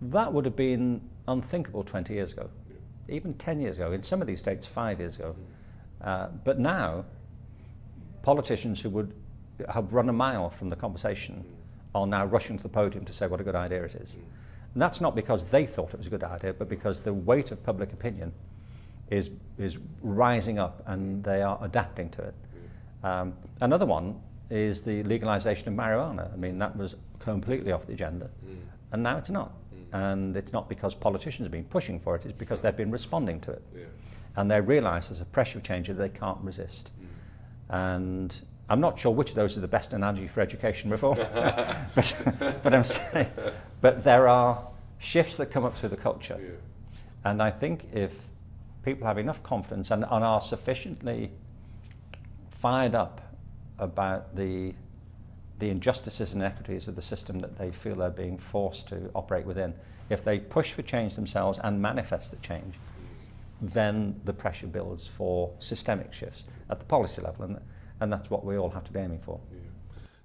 That 0.02 0.32
would 0.32 0.46
have 0.46 0.56
been 0.56 1.02
unthinkable 1.28 1.84
20 1.84 2.14
years 2.14 2.34
ago, 2.34 2.50
even 3.10 3.34
10 3.36 3.62
years 3.62 3.76
ago, 3.76 3.92
in 3.92 4.04
some 4.04 4.22
of 4.22 4.28
these 4.28 4.40
states, 4.40 4.66
five 4.66 5.00
years 5.00 5.16
ago. 5.16 5.36
Uh, 6.02 6.28
but 6.44 6.60
now, 6.60 7.06
politicians 8.22 8.82
who 8.82 8.90
would 8.90 9.14
have 9.70 9.94
run 9.94 10.10
a 10.10 10.14
mile 10.14 10.50
from 10.50 10.70
the 10.70 10.76
conversation 10.76 11.44
are 11.94 12.08
now 12.08 12.26
rushing 12.26 12.58
to 12.58 12.64
the 12.64 12.70
podium 12.70 13.06
to 13.06 13.14
say 13.14 13.28
what 13.28 13.40
a 13.40 13.44
good 13.44 13.56
idea 13.56 13.84
it 13.84 13.96
is. 13.96 14.16
And 14.74 14.82
that's 14.82 15.00
not 15.00 15.16
because 15.16 15.46
they 15.46 15.66
thought 15.66 15.94
it 15.94 15.98
was 15.98 16.08
a 16.08 16.10
good 16.10 16.24
idea, 16.24 16.54
but 16.54 16.68
because 16.68 17.02
the 17.02 17.14
weight 17.14 17.52
of 17.52 17.64
public 17.64 17.94
opinion 17.94 18.34
is, 19.10 19.32
is 19.58 19.78
rising 20.02 20.60
up 20.60 20.84
and 20.88 21.24
they 21.24 21.42
are 21.42 21.58
adapting 21.62 22.10
to 22.10 22.24
it. 22.24 22.36
Um, 23.04 23.36
another 23.62 23.86
one 23.86 24.20
is 24.50 24.82
the 24.82 25.04
legalization 25.04 25.68
of 25.68 25.76
marijuana. 25.76 26.34
I 26.34 26.36
mean, 26.36 26.58
that 26.60 26.76
was 26.76 26.96
completely 27.20 27.72
off 27.72 27.86
the 27.86 27.94
agenda, 27.94 28.30
and 28.92 29.04
now 29.04 29.18
it's 29.18 29.30
not. 29.30 29.54
And 29.96 30.36
it's 30.36 30.52
not 30.52 30.68
because 30.68 30.94
politicians 30.94 31.46
have 31.46 31.54
been 31.54 31.64
pushing 31.64 32.02
for 32.02 32.18
it, 32.18 32.26
it's 32.26 32.38
because 32.38 32.60
they've 32.60 32.76
been 32.76 32.92
responding 32.92 33.40
to 33.40 33.52
it. 33.52 33.64
Yeah. 33.74 33.84
And 34.36 34.52
they 34.52 34.60
realize 34.60 35.08
there's 35.08 35.22
a 35.22 35.26
pressure 35.26 35.62
change 35.62 35.88
that 35.88 35.94
they 35.94 36.10
can't 36.10 36.40
resist. 36.42 36.92
Mm. 37.00 37.06
And 37.70 38.42
I'm 38.68 38.82
not 38.82 39.00
sure 39.00 39.14
which 39.14 39.30
of 39.30 39.36
those 39.36 39.56
is 39.56 39.62
the 39.62 39.70
best 39.70 39.94
analogy 39.94 40.28
for 40.28 40.42
education 40.42 40.90
reform, 40.90 41.18
but, 41.96 42.60
but 42.62 42.74
I'm 42.74 42.84
saying, 42.84 43.30
but 43.80 44.04
there 44.04 44.28
are 44.28 44.62
shifts 45.00 45.38
that 45.38 45.46
come 45.46 45.64
up 45.64 45.78
through 45.78 45.90
the 45.90 45.98
culture. 45.98 46.38
Yeah. 46.42 47.32
And 47.32 47.42
I 47.42 47.50
think 47.50 47.88
if 47.94 48.12
people 48.84 49.08
have 49.08 49.18
enough 49.18 49.42
confidence 49.44 49.92
and, 49.92 50.04
and 50.04 50.24
are 50.26 50.42
sufficiently 50.42 51.32
fired 52.52 52.96
up 52.96 53.34
about 53.80 54.36
the, 54.36 54.74
the 55.60 55.70
injustices 55.70 56.34
and 56.34 56.42
inequities 56.42 56.88
of 56.88 56.96
the 56.96 57.02
system 57.02 57.40
that 57.40 57.58
they 57.58 57.72
feel 57.72 57.96
they're 57.96 58.10
being 58.10 58.38
forced 58.38 58.88
to 58.90 59.10
operate 59.16 59.46
within, 59.46 59.74
if 60.10 60.24
they 60.24 60.40
push 60.40 60.74
for 60.74 60.82
change 60.82 61.16
themselves 61.16 61.60
and 61.64 61.82
manifest 61.82 62.32
the 62.32 62.38
change, 62.38 62.76
then 63.62 64.20
the 64.26 64.34
pressure 64.34 64.68
builds 64.68 65.08
for 65.08 65.52
systemic 65.60 66.14
shifts 66.14 66.46
at 66.70 66.80
the 66.80 66.86
policy 66.86 67.22
level. 67.22 67.46
And, 67.46 67.60
and 68.00 68.12
that's 68.12 68.30
what 68.30 68.44
we 68.44 68.58
all 68.58 68.70
have 68.70 68.84
to 68.84 68.92
be 68.92 69.00
aiming 69.00 69.22
for. 69.22 69.40
Yeah. 69.52 69.60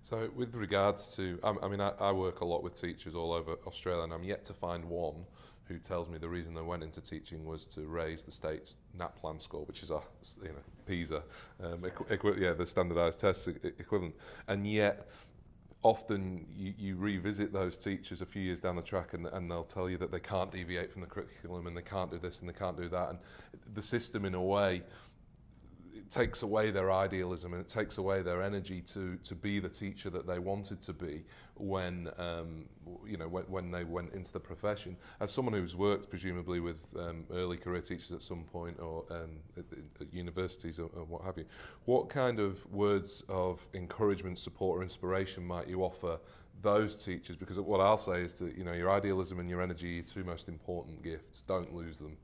So, 0.03 0.31
with 0.35 0.55
regards 0.55 1.15
to, 1.17 1.39
I, 1.45 1.55
I 1.63 1.69
mean, 1.69 1.81
I, 1.81 1.93
I 2.01 2.13
work 2.13 2.41
a 2.41 2.45
lot 2.45 2.63
with 2.63 2.81
teachers 2.81 3.15
all 3.15 3.33
over 3.33 3.57
Australia, 3.67 4.03
and 4.03 4.13
I'm 4.13 4.25
yet 4.25 4.45
to 4.45 4.55
find 4.55 4.85
one 4.85 5.27
who 5.65 5.79
tells 5.79 6.09
me 6.09 6.19
the 6.19 6.29
reason 6.29 6.55
they 6.55 6.63
went 6.63 6.83
into 6.83 7.01
teaching 7.01 7.45
was 7.45 7.67
to 7.67 7.83
raise 7.83 8.25
the 8.25 8.31
state's 8.31 8.79
NAPLAN 8.99 9.41
score, 9.41 9.65
which 9.67 9.83
is 9.83 9.91
a, 9.91 10.01
you 10.43 10.49
know, 10.49 10.65
PISA, 10.91 11.23
um, 11.63 11.87
yeah, 12.39 12.53
the 12.53 12.67
standardised 12.67 13.21
test 13.21 13.49
equivalent, 13.49 14.15
and 14.49 14.67
yet 14.67 15.09
often 15.83 16.45
you, 16.55 16.75
you 16.77 16.97
revisit 16.97 17.53
those 17.53 17.79
teachers 17.79 18.21
a 18.21 18.27
few 18.27 18.43
years 18.43 18.61
down 18.61 18.77
the 18.77 18.83
track 18.83 19.15
and, 19.15 19.27
and 19.27 19.51
they'll 19.51 19.65
tell 19.65 19.89
you 19.89 19.97
that 19.97 20.13
they 20.13 20.21
can't 20.21 20.51
deviate 20.51 20.93
from 20.93 21.01
the 21.01 21.07
curriculum 21.07 21.67
and 21.67 21.77
they 21.77 21.83
can't 21.83 22.11
do 22.11 22.19
this 22.19 22.41
and 22.41 22.49
they 22.49 22.53
can't 22.53 22.77
do 22.77 22.89
that. 22.89 23.11
And 23.11 23.19
the 23.73 23.81
system 23.81 24.25
in 24.25 24.35
a 24.35 24.43
way 24.43 24.83
takes 26.11 26.43
away 26.43 26.73
their 26.73 26.91
idealism 26.91 27.53
and 27.53 27.63
it 27.63 27.69
takes 27.69 27.97
away 27.99 28.21
their 28.21 28.43
energy 28.43 28.81
to, 28.81 29.17
to 29.23 29.35
be 29.37 29.61
the 29.61 29.69
teacher 29.69 30.11
that 30.11 30.27
they 30.27 30.41
wanted 30.41 30.81
to 30.81 30.93
be 30.93 31.25
when 31.55 32.11
um, 32.19 32.65
you 33.07 33.17
know 33.17 33.29
when, 33.29 33.45
when 33.45 33.71
they 33.71 33.85
went 33.85 34.13
into 34.13 34.33
the 34.33 34.41
profession. 34.41 34.97
As 35.21 35.31
someone 35.31 35.55
who's 35.55 35.77
worked 35.77 36.11
presumably 36.11 36.59
with 36.59 36.85
um, 36.99 37.25
early 37.33 37.57
career 37.57 37.81
teachers 37.81 38.13
at 38.13 38.23
some 38.23 38.43
point 38.43 38.79
or 38.81 39.05
um, 39.11 39.31
at, 39.57 39.65
at 40.01 40.13
universities 40.13 40.81
or, 40.81 40.91
or 40.97 41.05
what 41.05 41.23
have 41.23 41.39
you, 41.39 41.45
what 41.85 42.09
kind 42.09 42.41
of 42.41 42.67
words 42.73 43.23
of 43.29 43.67
encouragement, 43.75 44.39
support, 44.39 44.81
or 44.81 44.83
inspiration 44.83 45.47
might 45.47 45.69
you 45.69 45.85
offer 45.85 46.19
those 46.61 47.05
teachers? 47.05 47.37
Because 47.37 47.61
what 47.61 47.81
I'll 47.81 47.97
say 47.97 48.23
is 48.23 48.35
that 48.41 48.57
you 48.57 48.65
know 48.65 48.73
your 48.73 48.91
idealism 48.91 49.39
and 49.39 49.49
your 49.49 49.63
energy 49.63 49.91
are 49.91 49.95
your 49.95 50.05
two 50.05 50.25
most 50.25 50.49
important 50.49 51.05
gifts. 51.05 51.43
Don't 51.43 51.73
lose 51.73 51.99
them. 51.99 52.17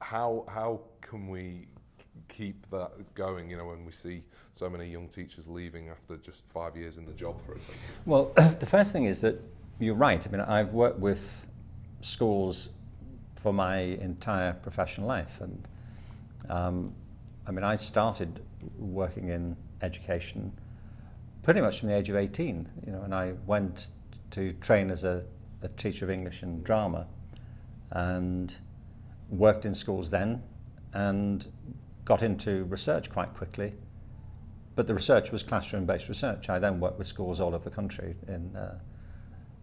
How 0.00 0.44
how 0.48 0.82
can 1.00 1.28
we 1.28 1.68
keep 2.28 2.68
that 2.70 2.90
going, 3.14 3.50
you 3.50 3.56
know, 3.56 3.66
when 3.66 3.84
we 3.84 3.92
see 3.92 4.22
so 4.52 4.68
many 4.68 4.90
young 4.90 5.08
teachers 5.08 5.48
leaving 5.48 5.88
after 5.88 6.16
just 6.16 6.46
five 6.48 6.76
years 6.76 6.96
in 6.96 7.04
the 7.04 7.12
job, 7.12 7.36
for 7.44 7.52
example? 7.52 7.74
Well, 8.06 8.32
the 8.58 8.66
first 8.66 8.92
thing 8.92 9.04
is 9.04 9.20
that 9.20 9.40
you're 9.78 9.94
right. 9.94 10.26
I 10.26 10.30
mean, 10.30 10.40
I've 10.40 10.72
worked 10.72 10.98
with 10.98 11.46
schools 12.00 12.70
for 13.36 13.52
my 13.52 13.78
entire 13.78 14.52
professional 14.52 15.06
life, 15.06 15.40
and 15.40 15.68
um, 16.48 16.94
I 17.46 17.50
mean, 17.50 17.64
I 17.64 17.76
started 17.76 18.40
working 18.78 19.28
in 19.28 19.56
education 19.82 20.52
pretty 21.42 21.60
much 21.60 21.80
from 21.80 21.88
the 21.88 21.96
age 21.96 22.08
of 22.08 22.16
18, 22.16 22.68
you 22.86 22.92
know, 22.92 23.02
and 23.02 23.14
I 23.14 23.32
went 23.46 23.88
to 24.30 24.52
train 24.54 24.90
as 24.90 25.02
a, 25.02 25.24
a 25.62 25.68
teacher 25.68 26.04
of 26.04 26.10
English 26.10 26.42
and 26.42 26.62
drama, 26.62 27.06
and 27.90 28.54
worked 29.28 29.64
in 29.64 29.74
schools 29.74 30.10
then, 30.10 30.42
and 30.92 31.46
got 32.04 32.22
into 32.22 32.64
research 32.64 33.10
quite 33.10 33.34
quickly. 33.34 33.74
But 34.74 34.86
the 34.86 34.94
research 34.94 35.30
was 35.32 35.42
classroom-based 35.42 36.08
research. 36.08 36.48
I 36.48 36.58
then 36.58 36.80
worked 36.80 36.98
with 36.98 37.06
schools 37.06 37.40
all 37.40 37.54
over 37.54 37.64
the 37.64 37.74
country. 37.74 38.16
In 38.26 38.56
uh, 38.56 38.78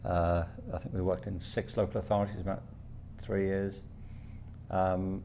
uh, 0.07 0.45
I 0.73 0.77
think 0.77 0.93
we 0.93 1.01
worked 1.01 1.27
in 1.27 1.39
six 1.39 1.75
local 1.77 1.99
authorities 1.99 2.39
about 2.39 2.63
three 3.19 3.45
years, 3.45 3.83
um, 4.69 5.23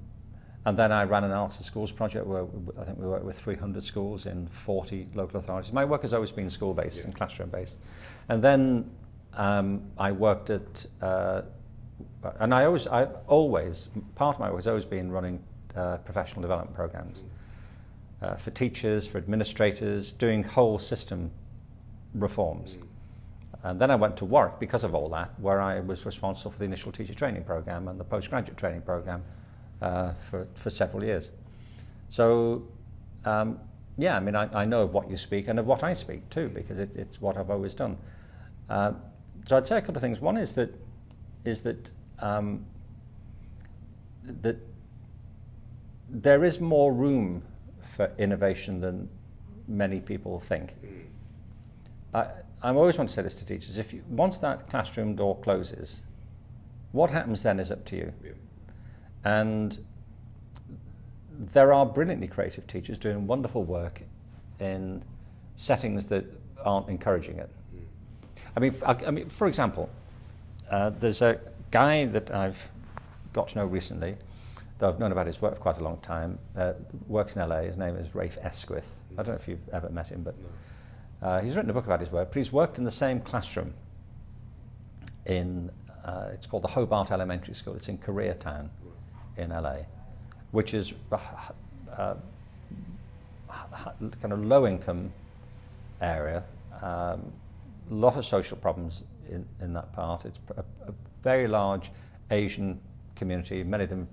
and 0.64 0.76
then 0.76 0.90
I 0.90 1.04
ran 1.04 1.22
an 1.22 1.30
arts 1.30 1.58
and 1.58 1.66
schools 1.66 1.92
project 1.92 2.26
where 2.26 2.46
I 2.80 2.84
think 2.84 2.98
we 2.98 3.06
worked 3.06 3.24
with 3.24 3.38
300 3.38 3.84
schools 3.84 4.24
in 4.26 4.48
40 4.48 5.08
local 5.14 5.38
authorities. 5.38 5.72
My 5.72 5.84
work 5.84 6.02
has 6.02 6.14
always 6.14 6.32
been 6.32 6.48
school-based 6.48 7.00
Yeah. 7.00 7.04
and 7.04 7.14
classroom-based, 7.14 7.78
and 8.28 8.42
then 8.42 8.90
um, 9.34 9.90
I 9.98 10.12
worked 10.12 10.50
at. 10.50 10.86
Uh, 11.00 11.42
and 12.40 12.54
I 12.54 12.64
always, 12.64 12.86
I 12.86 13.04
always, 13.26 13.88
part 14.14 14.36
of 14.36 14.40
my 14.40 14.48
work 14.48 14.58
has 14.58 14.66
always 14.66 14.86
been 14.86 15.12
running 15.12 15.44
uh, 15.76 15.98
professional 15.98 16.42
development 16.42 16.74
programs 16.74 17.24
uh, 18.22 18.34
for 18.36 18.50
teachers, 18.50 19.06
for 19.06 19.18
administrators, 19.18 20.12
doing 20.12 20.42
whole 20.42 20.78
system 20.78 21.30
reforms. 22.14 22.78
And 23.62 23.80
then 23.80 23.90
I 23.90 23.96
went 23.96 24.16
to 24.18 24.24
Warwick 24.26 24.60
because 24.60 24.84
of 24.84 24.94
all 24.94 25.08
that, 25.10 25.38
where 25.40 25.60
I 25.60 25.80
was 25.80 26.04
responsible 26.04 26.50
for 26.50 26.58
the 26.58 26.66
initial 26.66 26.92
teacher 26.92 27.14
training 27.14 27.44
program 27.44 27.88
and 27.88 27.98
the 27.98 28.04
postgraduate 28.04 28.58
training 28.58 28.82
program 28.82 29.22
uh, 29.80 30.12
for, 30.30 30.46
for 30.54 30.70
several 30.70 31.02
years. 31.02 31.32
So, 32.10 32.62
um, 33.24 33.58
yeah, 33.96 34.16
I 34.16 34.20
mean, 34.20 34.36
I, 34.36 34.48
I 34.52 34.64
know 34.66 34.82
of 34.82 34.92
what 34.92 35.10
you 35.10 35.16
speak 35.16 35.48
and 35.48 35.58
of 35.58 35.66
what 35.66 35.82
I 35.82 35.94
speak 35.94 36.28
too, 36.28 36.50
because 36.50 36.78
it, 36.78 36.90
it's 36.94 37.20
what 37.20 37.38
I've 37.38 37.50
always 37.50 37.74
done. 37.74 37.96
Uh, 38.68 38.92
so 39.46 39.56
I'd 39.56 39.66
say 39.66 39.78
a 39.78 39.80
couple 39.80 39.96
of 39.96 40.02
things. 40.02 40.20
One 40.20 40.36
is 40.36 40.54
that 40.54 40.74
is 41.44 41.62
that 41.62 41.90
um, 42.20 42.64
that 44.24 44.56
there 46.14 46.44
is 46.44 46.60
more 46.60 46.92
room 46.92 47.42
for 47.96 48.10
innovation 48.18 48.80
than 48.80 49.08
many 49.66 50.00
people 50.00 50.40
think. 50.40 50.74
I, 52.14 52.26
I 52.62 52.70
always 52.70 52.96
want 52.96 53.10
to 53.10 53.14
say 53.14 53.22
this 53.22 53.34
to 53.34 53.44
teachers: 53.44 53.76
if 53.78 53.92
you, 53.92 54.02
once 54.08 54.38
that 54.38 54.70
classroom 54.70 55.16
door 55.16 55.36
closes, 55.40 56.00
what 56.92 57.10
happens 57.10 57.42
then 57.42 57.58
is 57.58 57.70
up 57.70 57.84
to 57.86 57.96
you. 57.96 58.12
Yeah. 58.24 58.30
And 59.24 59.78
there 61.30 61.72
are 61.72 61.84
brilliantly 61.84 62.28
creative 62.28 62.66
teachers 62.66 62.96
doing 62.96 63.26
wonderful 63.26 63.64
work 63.64 64.02
in 64.60 65.02
settings 65.56 66.06
that 66.06 66.24
aren't 66.64 66.88
encouraging 66.88 67.38
it. 67.38 67.50
I 68.56 68.60
mean, 68.60 68.74
I, 68.86 68.96
I 69.06 69.10
mean, 69.10 69.28
for 69.28 69.48
example, 69.48 69.90
uh, 70.70 70.90
there's 70.90 71.22
a 71.22 71.40
guy 71.70 72.04
that 72.06 72.30
I've 72.30 72.68
got 73.32 73.48
to 73.48 73.58
know 73.58 73.66
recently, 73.66 74.16
though 74.78 74.88
I've 74.88 74.98
known 74.98 75.12
about 75.12 75.26
his 75.26 75.40
work 75.40 75.54
for 75.54 75.60
quite 75.60 75.78
a 75.78 75.84
long 75.84 75.98
time, 75.98 76.38
uh, 76.56 76.72
works 77.06 77.36
in 77.36 77.48
LA. 77.48 77.62
His 77.62 77.76
name 77.76 77.96
is 77.96 78.14
Rafe 78.14 78.38
Esquith. 78.42 79.02
I 79.12 79.22
don't 79.22 79.28
know 79.28 79.34
if 79.34 79.48
you've 79.48 79.68
ever 79.72 79.88
met 79.88 80.08
him, 80.08 80.22
but 80.22 80.34
uh, 81.22 81.40
he's 81.40 81.56
written 81.56 81.70
a 81.70 81.74
book 81.74 81.86
about 81.86 82.00
his 82.00 82.10
work, 82.10 82.28
but 82.30 82.36
he's 82.36 82.52
worked 82.52 82.78
in 82.78 82.84
the 82.84 82.90
same 82.90 83.20
classroom 83.20 83.74
in, 85.26 85.70
uh, 86.04 86.28
it's 86.32 86.46
called 86.46 86.64
the 86.64 86.68
Hobart 86.68 87.10
Elementary 87.10 87.54
School. 87.54 87.74
It's 87.74 87.88
in 87.88 87.98
Koreatown 87.98 88.68
in 89.36 89.50
LA, 89.50 89.78
which 90.50 90.74
is 90.74 90.92
a 91.10 91.20
uh, 91.96 92.14
h- 93.50 93.56
h- 93.86 94.12
kind 94.20 94.32
of 94.32 94.44
low 94.44 94.66
income 94.66 95.12
area. 96.00 96.42
Um, 96.82 97.32
lot 97.90 98.16
of 98.16 98.24
social 98.24 98.56
problems 98.56 99.04
in, 99.28 99.46
in 99.60 99.72
that 99.74 99.92
part. 99.92 100.24
It's 100.24 100.40
a, 100.56 100.64
a 100.88 100.94
very 101.22 101.46
large 101.46 101.90
Asian 102.30 102.80
community, 103.14 103.62
many 103.62 103.84
of 103.84 103.90
them 103.90 104.08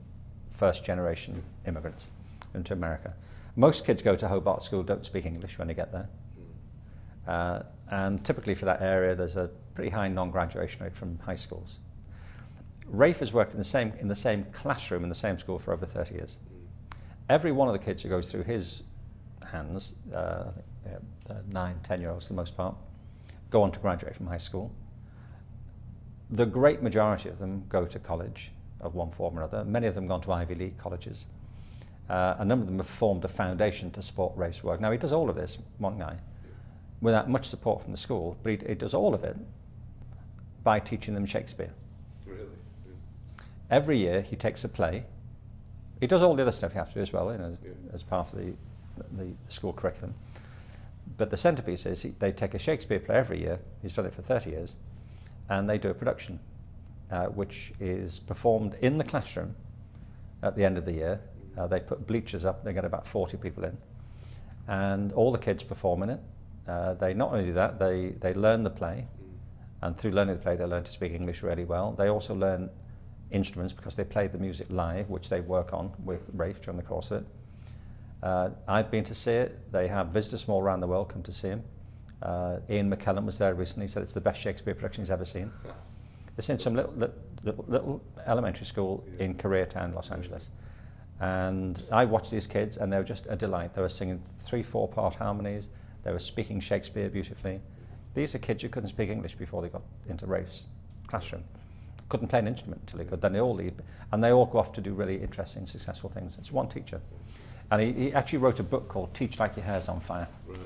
first 0.61 0.83
generation 0.83 1.41
immigrants 1.65 2.09
into 2.53 2.71
America. 2.71 3.15
Most 3.55 3.83
kids 3.83 4.03
go 4.03 4.15
to 4.15 4.27
Hobart 4.27 4.61
School, 4.61 4.83
don't 4.83 5.03
speak 5.03 5.25
English 5.25 5.57
when 5.57 5.67
they 5.67 5.73
get 5.73 5.91
there. 5.91 6.07
Uh, 7.27 7.63
and 7.89 8.23
typically 8.23 8.53
for 8.53 8.65
that 8.65 8.79
area, 8.79 9.15
there's 9.15 9.37
a 9.37 9.49
pretty 9.73 9.89
high 9.89 10.07
non-graduation 10.07 10.83
rate 10.83 10.95
from 10.95 11.17
high 11.17 11.39
schools. 11.47 11.79
Rafe 12.85 13.21
has 13.21 13.33
worked 13.33 13.53
in 13.53 13.57
the 13.57 13.71
same, 13.75 13.91
in 13.99 14.07
the 14.07 14.15
same 14.15 14.45
classroom 14.51 15.01
in 15.01 15.09
the 15.09 15.15
same 15.15 15.39
school 15.39 15.57
for 15.57 15.73
over 15.73 15.87
30 15.87 16.13
years. 16.13 16.37
Every 17.27 17.51
one 17.51 17.67
of 17.67 17.73
the 17.73 17.83
kids 17.83 18.03
who 18.03 18.09
goes 18.09 18.31
through 18.31 18.43
his 18.43 18.83
hands, 19.51 19.95
uh, 20.13 20.17
uh, 21.27 21.33
nine, 21.49 21.79
ten 21.81 22.01
year 22.01 22.11
olds 22.11 22.27
for 22.27 22.33
the 22.33 22.37
most 22.37 22.55
part, 22.55 22.75
go 23.49 23.63
on 23.63 23.71
to 23.71 23.79
graduate 23.79 24.15
from 24.15 24.27
high 24.27 24.37
school. 24.37 24.71
The 26.29 26.45
great 26.45 26.83
majority 26.83 27.29
of 27.29 27.39
them 27.39 27.63
go 27.67 27.87
to 27.87 27.97
college 27.97 28.51
of 28.81 28.95
one 28.95 29.11
form 29.11 29.37
or 29.37 29.43
another. 29.43 29.63
Many 29.63 29.87
of 29.87 29.95
them 29.95 30.07
gone 30.07 30.21
to 30.21 30.31
Ivy 30.31 30.55
League 30.55 30.77
colleges. 30.77 31.27
Uh, 32.09 32.35
a 32.39 32.45
number 32.45 32.63
of 32.63 32.67
them 32.67 32.77
have 32.77 32.87
formed 32.89 33.23
a 33.23 33.27
foundation 33.27 33.91
to 33.91 34.01
support 34.01 34.33
Rafe's 34.35 34.63
work. 34.63 34.81
Now, 34.81 34.91
he 34.91 34.97
does 34.97 35.13
all 35.13 35.29
of 35.29 35.35
this, 35.35 35.57
one 35.77 35.97
guy, 35.97 36.17
without 36.99 37.29
much 37.29 37.45
support 37.47 37.81
from 37.81 37.91
the 37.91 37.97
school, 37.97 38.37
but 38.43 38.51
he, 38.51 38.67
he 38.67 38.75
does 38.75 38.93
all 38.93 39.13
of 39.13 39.23
it 39.23 39.37
by 40.63 40.79
teaching 40.79 41.13
them 41.13 41.25
Shakespeare. 41.25 41.71
Really? 42.25 42.43
Every 43.69 43.97
year, 43.97 44.21
he 44.21 44.35
takes 44.35 44.63
a 44.63 44.69
play. 44.69 45.05
He 45.99 46.07
does 46.07 46.21
all 46.21 46.35
the 46.35 46.41
other 46.41 46.51
stuff 46.51 46.73
you 46.73 46.79
have 46.79 46.89
to 46.89 46.95
do 46.95 47.01
as 47.01 47.13
well, 47.13 47.31
you 47.31 47.37
know, 47.37 47.45
as, 47.45 47.57
Yeah. 47.63 47.71
as 47.93 48.03
part 48.03 48.33
of 48.33 48.39
the, 48.39 48.53
the 49.17 49.31
school 49.47 49.71
curriculum. 49.71 50.13
But 51.17 51.29
the 51.29 51.37
centrepiece 51.37 51.85
is 51.85 52.01
he, 52.01 52.09
they 52.19 52.31
take 52.31 52.53
a 52.53 52.59
Shakespeare 52.59 52.99
play 52.99 53.15
every 53.15 53.39
year. 53.39 53.59
He's 53.81 53.93
done 53.93 54.05
it 54.05 54.13
for 54.13 54.21
30 54.21 54.49
years. 54.49 54.75
And 55.49 55.69
they 55.69 55.77
do 55.77 55.89
a 55.89 55.93
production, 55.93 56.39
uh, 57.11 57.25
which 57.27 57.73
is 57.79 58.19
performed 58.19 58.77
in 58.81 58.97
the 58.97 59.03
classroom 59.03 59.55
at 60.43 60.55
the 60.55 60.63
end 60.63 60.77
of 60.77 60.85
the 60.85 60.93
year. 60.93 61.21
Uh, 61.57 61.67
they 61.67 61.79
put 61.79 62.07
bleachers 62.07 62.45
up, 62.45 62.63
they 62.63 62.73
get 62.73 62.85
about 62.85 63.05
40 63.05 63.37
people 63.37 63.63
in. 63.65 63.77
And 64.67 65.11
all 65.13 65.31
the 65.31 65.37
kids 65.37 65.63
perform 65.63 66.03
in 66.03 66.11
it. 66.11 66.19
Uh, 66.67 66.93
they 66.93 67.13
not 67.13 67.31
only 67.31 67.45
do 67.45 67.53
that, 67.53 67.79
they, 67.79 68.09
they 68.21 68.33
learn 68.33 68.63
the 68.63 68.69
play. 68.69 69.07
And 69.81 69.97
through 69.97 70.11
learning 70.11 70.35
the 70.35 70.41
play, 70.41 70.55
they 70.55 70.65
learn 70.65 70.83
to 70.83 70.91
speak 70.91 71.11
English 71.11 71.43
really 71.43 71.65
well. 71.65 71.91
They 71.91 72.07
also 72.07 72.33
learn 72.33 72.69
instruments 73.31 73.73
because 73.73 73.95
they 73.95 74.03
play 74.03 74.27
the 74.27 74.37
music 74.37 74.67
live, 74.69 75.09
which 75.09 75.29
they 75.29 75.41
work 75.41 75.73
on 75.73 75.91
with 76.03 76.29
Rafe 76.33 76.61
during 76.61 76.77
the 76.77 76.83
course 76.83 77.11
of 77.11 77.23
it. 77.23 77.27
Uh, 78.23 78.49
I've 78.67 78.91
been 78.91 79.03
to 79.05 79.15
see 79.15 79.31
it. 79.31 79.71
They 79.71 79.87
have 79.87 80.07
visitors 80.07 80.43
from 80.43 80.53
all 80.53 80.61
around 80.61 80.81
the 80.81 80.87
world 80.87 81.09
come 81.09 81.23
to 81.23 81.31
see 81.31 81.49
him. 81.49 81.63
Uh, 82.21 82.57
Ian 82.69 82.95
McKellen 82.95 83.25
was 83.25 83.39
there 83.39 83.55
recently, 83.55 83.87
said 83.87 84.03
it's 84.03 84.13
the 84.13 84.21
best 84.21 84.39
Shakespeare 84.39 84.75
production 84.75 85.03
he's 85.03 85.09
ever 85.09 85.25
seen. 85.25 85.51
It's 86.37 86.49
in 86.49 86.59
some 86.59 86.75
little, 86.75 86.93
little, 86.95 87.65
little, 87.67 88.01
elementary 88.25 88.65
school 88.65 89.03
in 89.19 89.35
Koreatown, 89.35 89.93
Los 89.93 90.11
Angeles. 90.11 90.49
And 91.19 91.83
I 91.91 92.05
watched 92.05 92.31
these 92.31 92.47
kids, 92.47 92.77
and 92.77 92.91
they 92.91 92.97
were 92.97 93.03
just 93.03 93.27
a 93.29 93.35
delight. 93.35 93.75
They 93.75 93.81
were 93.81 93.89
singing 93.89 94.21
three, 94.39 94.63
four 94.63 94.87
part 94.87 95.15
harmonies, 95.15 95.69
they 96.03 96.11
were 96.11 96.19
speaking 96.19 96.59
Shakespeare 96.59 97.09
beautifully. 97.09 97.61
These 98.13 98.35
are 98.35 98.39
kids 98.39 98.63
who 98.63 98.69
couldn't 98.69 98.89
speak 98.89 99.09
English 99.09 99.35
before 99.35 99.61
they 99.61 99.69
got 99.69 99.83
into 100.09 100.25
Rafe's 100.25 100.65
classroom. 101.07 101.43
Couldn't 102.09 102.27
play 102.27 102.39
an 102.39 102.47
instrument 102.47 102.81
until 102.81 102.99
they 102.99 103.05
could. 103.05 103.21
Then 103.21 103.33
they 103.33 103.39
all 103.39 103.53
leave, 103.53 103.73
and 104.11 104.23
they 104.23 104.31
all 104.31 104.45
go 104.45 104.57
off 104.57 104.73
to 104.73 104.81
do 104.81 104.93
really 104.93 105.21
interesting, 105.21 105.65
successful 105.65 106.09
things. 106.09 106.37
It's 106.37 106.51
one 106.51 106.67
teacher. 106.67 106.99
And 107.69 107.81
he, 107.81 107.93
he 107.93 108.13
actually 108.13 108.39
wrote 108.39 108.59
a 108.59 108.63
book 108.63 108.89
called 108.89 109.13
Teach 109.13 109.39
Like 109.39 109.55
Your 109.55 109.65
Hair's 109.65 109.87
on 109.87 110.01
Fire. 110.01 110.27
Right. 110.47 110.59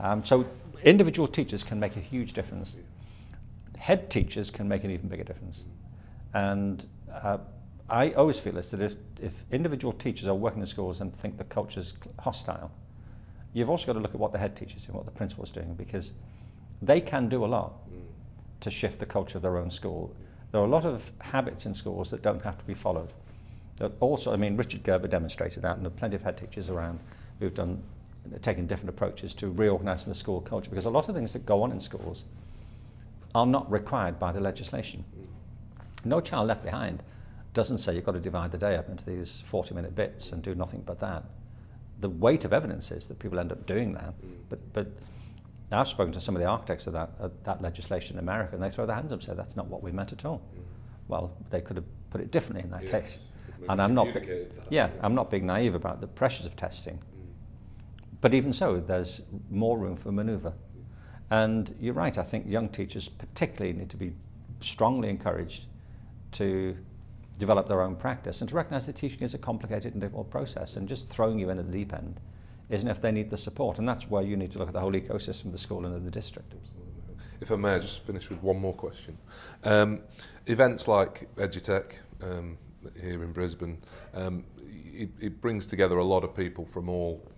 Um, 0.00 0.24
so 0.24 0.44
individual 0.82 1.26
teachers 1.26 1.64
can 1.64 1.80
make 1.80 1.96
a 1.96 2.00
huge 2.00 2.34
difference. 2.34 2.76
Head 3.78 4.10
teachers 4.10 4.50
can 4.50 4.68
make 4.68 4.84
an 4.84 4.90
even 4.90 5.08
bigger 5.08 5.24
difference. 5.24 5.66
And 6.32 6.86
uh, 7.12 7.38
I 7.88 8.12
always 8.12 8.38
feel 8.38 8.54
this 8.54 8.70
that 8.70 8.80
if, 8.80 8.96
if 9.20 9.44
individual 9.50 9.92
teachers 9.92 10.26
are 10.26 10.34
working 10.34 10.60
in 10.60 10.66
schools 10.66 11.00
and 11.00 11.12
think 11.12 11.36
the 11.38 11.44
culture's 11.44 11.94
hostile, 12.20 12.70
you've 13.52 13.70
also 13.70 13.86
got 13.86 13.92
to 13.94 14.00
look 14.00 14.14
at 14.14 14.20
what 14.20 14.32
the 14.32 14.38
head 14.38 14.56
teachers 14.56 14.84
do, 14.84 14.92
what 14.92 15.04
the 15.04 15.10
principal's 15.10 15.50
doing, 15.50 15.74
because 15.74 16.12
they 16.82 17.00
can 17.00 17.28
do 17.28 17.44
a 17.44 17.46
lot 17.46 17.74
to 18.60 18.70
shift 18.70 18.98
the 18.98 19.06
culture 19.06 19.38
of 19.38 19.42
their 19.42 19.58
own 19.58 19.70
school. 19.70 20.14
There 20.50 20.60
are 20.60 20.64
a 20.64 20.68
lot 20.68 20.84
of 20.84 21.12
habits 21.18 21.66
in 21.66 21.74
schools 21.74 22.10
that 22.10 22.22
don't 22.22 22.42
have 22.42 22.56
to 22.58 22.64
be 22.64 22.74
followed. 22.74 23.12
Also, 24.00 24.32
I 24.32 24.36
mean, 24.36 24.56
Richard 24.56 24.82
Gerver 24.82 25.08
demonstrated 25.08 25.62
that, 25.62 25.76
and 25.76 25.84
there 25.84 25.92
are 25.92 25.96
plenty 25.96 26.16
of 26.16 26.22
head 26.22 26.38
teachers 26.38 26.70
around 26.70 27.00
who've 27.40 27.54
done 27.54 27.82
taken 28.42 28.66
different 28.66 28.88
approaches 28.88 29.34
to 29.34 29.48
reorganising 29.48 30.10
the 30.10 30.14
school 30.14 30.40
culture 30.40 30.70
because 30.70 30.86
a 30.86 30.90
lot 30.90 31.08
of 31.08 31.14
things 31.14 31.32
that 31.32 31.44
go 31.44 31.62
on 31.62 31.70
in 31.70 31.80
schools 31.80 32.24
are 33.34 33.46
not 33.46 33.70
required 33.70 34.18
by 34.18 34.32
the 34.32 34.40
legislation. 34.40 35.04
No 36.04 36.20
Child 36.20 36.48
Left 36.48 36.62
Behind 36.64 37.02
doesn't 37.52 37.78
say 37.78 37.94
you've 37.94 38.04
got 38.04 38.12
to 38.12 38.20
divide 38.20 38.52
the 38.52 38.58
day 38.58 38.76
up 38.76 38.88
into 38.88 39.04
these 39.04 39.42
40 39.46 39.74
minute 39.74 39.94
bits 39.94 40.32
and 40.32 40.42
do 40.42 40.54
nothing 40.54 40.82
but 40.84 41.00
that. 41.00 41.24
The 42.00 42.08
weight 42.10 42.44
of 42.44 42.52
evidence 42.52 42.90
is 42.90 43.06
that 43.08 43.18
people 43.18 43.38
end 43.38 43.52
up 43.52 43.66
doing 43.66 43.92
that, 43.94 44.14
but, 44.48 44.72
but 44.72 44.88
I've 45.72 45.88
spoken 45.88 46.12
to 46.12 46.20
some 46.20 46.36
of 46.36 46.42
the 46.42 46.46
architects 46.48 46.86
of 46.86 46.92
that, 46.92 47.10
uh, 47.20 47.28
that 47.44 47.62
legislation 47.62 48.16
in 48.16 48.22
America 48.22 48.54
and 48.54 48.62
they 48.62 48.70
throw 48.70 48.86
their 48.86 48.96
hands 48.96 49.12
up 49.12 49.20
and 49.20 49.22
say 49.22 49.34
that's 49.34 49.56
not 49.56 49.66
what 49.66 49.82
we 49.82 49.90
meant 49.92 50.12
at 50.12 50.24
all. 50.24 50.42
Well, 51.08 51.32
they 51.50 51.60
could 51.60 51.76
have 51.76 51.86
put 52.10 52.20
it 52.20 52.30
differently 52.30 52.62
in 52.64 52.70
that 52.70 52.82
Yes, 52.82 52.90
case. 52.90 53.18
And 53.68 53.80
I'm 53.80 53.94
not, 53.94 54.12
that, 54.14 54.26
yeah, 54.26 54.34
yeah. 54.70 54.90
I'm 55.00 55.14
not 55.14 55.30
being 55.30 55.46
naive 55.46 55.74
about 55.74 56.00
the 56.00 56.06
pressures 56.06 56.46
of 56.46 56.54
testing. 56.56 56.98
But 58.20 58.34
even 58.34 58.52
so, 58.52 58.76
there's 58.78 59.22
more 59.50 59.78
room 59.78 59.96
for 59.96 60.12
manoeuvre. 60.12 60.52
And 61.34 61.74
you're 61.80 61.94
right, 61.94 62.16
I 62.16 62.22
think 62.22 62.46
young 62.46 62.68
teachers 62.68 63.08
particularly 63.08 63.76
need 63.76 63.90
to 63.90 63.96
be 63.96 64.12
strongly 64.60 65.08
encouraged 65.08 65.64
to 66.32 66.76
develop 67.38 67.66
their 67.66 67.82
own 67.82 67.96
practice 67.96 68.40
and 68.40 68.48
to 68.48 68.54
recognise 68.54 68.86
that 68.86 68.94
teaching 68.94 69.22
is 69.22 69.34
a 69.34 69.38
complicated 69.38 69.94
and 69.94 70.00
difficult 70.00 70.30
process 70.30 70.76
and 70.76 70.88
just 70.88 71.08
throwing 71.08 71.40
you 71.40 71.50
in 71.50 71.58
at 71.58 71.66
the 71.66 71.72
deep 71.72 71.92
end 71.92 72.20
isn't 72.70 72.88
if 72.88 73.00
they 73.00 73.10
need 73.10 73.30
the 73.30 73.36
support. 73.36 73.80
And 73.80 73.88
that's 73.88 74.08
where 74.08 74.22
you 74.22 74.36
need 74.36 74.52
to 74.52 74.60
look 74.60 74.68
at 74.68 74.74
the 74.74 74.80
whole 74.80 74.92
ecosystem 74.92 75.46
of 75.46 75.52
the 75.52 75.58
school 75.58 75.84
and 75.84 75.96
of 75.96 76.04
the 76.04 76.10
district. 76.10 76.54
If 77.40 77.50
I 77.50 77.56
may, 77.56 77.70
I 77.70 77.78
just 77.80 78.04
finish 78.04 78.30
with 78.30 78.40
one 78.40 78.60
more 78.60 78.72
question. 78.72 79.18
Um, 79.64 80.02
events 80.46 80.86
like 80.86 81.34
Edutech 81.34 81.94
um, 82.22 82.56
here 83.02 83.24
in 83.24 83.32
Brisbane, 83.32 83.82
um, 84.14 84.44
it, 84.62 85.10
it 85.20 85.40
brings 85.40 85.66
together 85.66 85.98
a 85.98 86.04
lot 86.04 86.22
of 86.22 86.36
people 86.36 86.64
from 86.64 86.88
all 86.88 87.28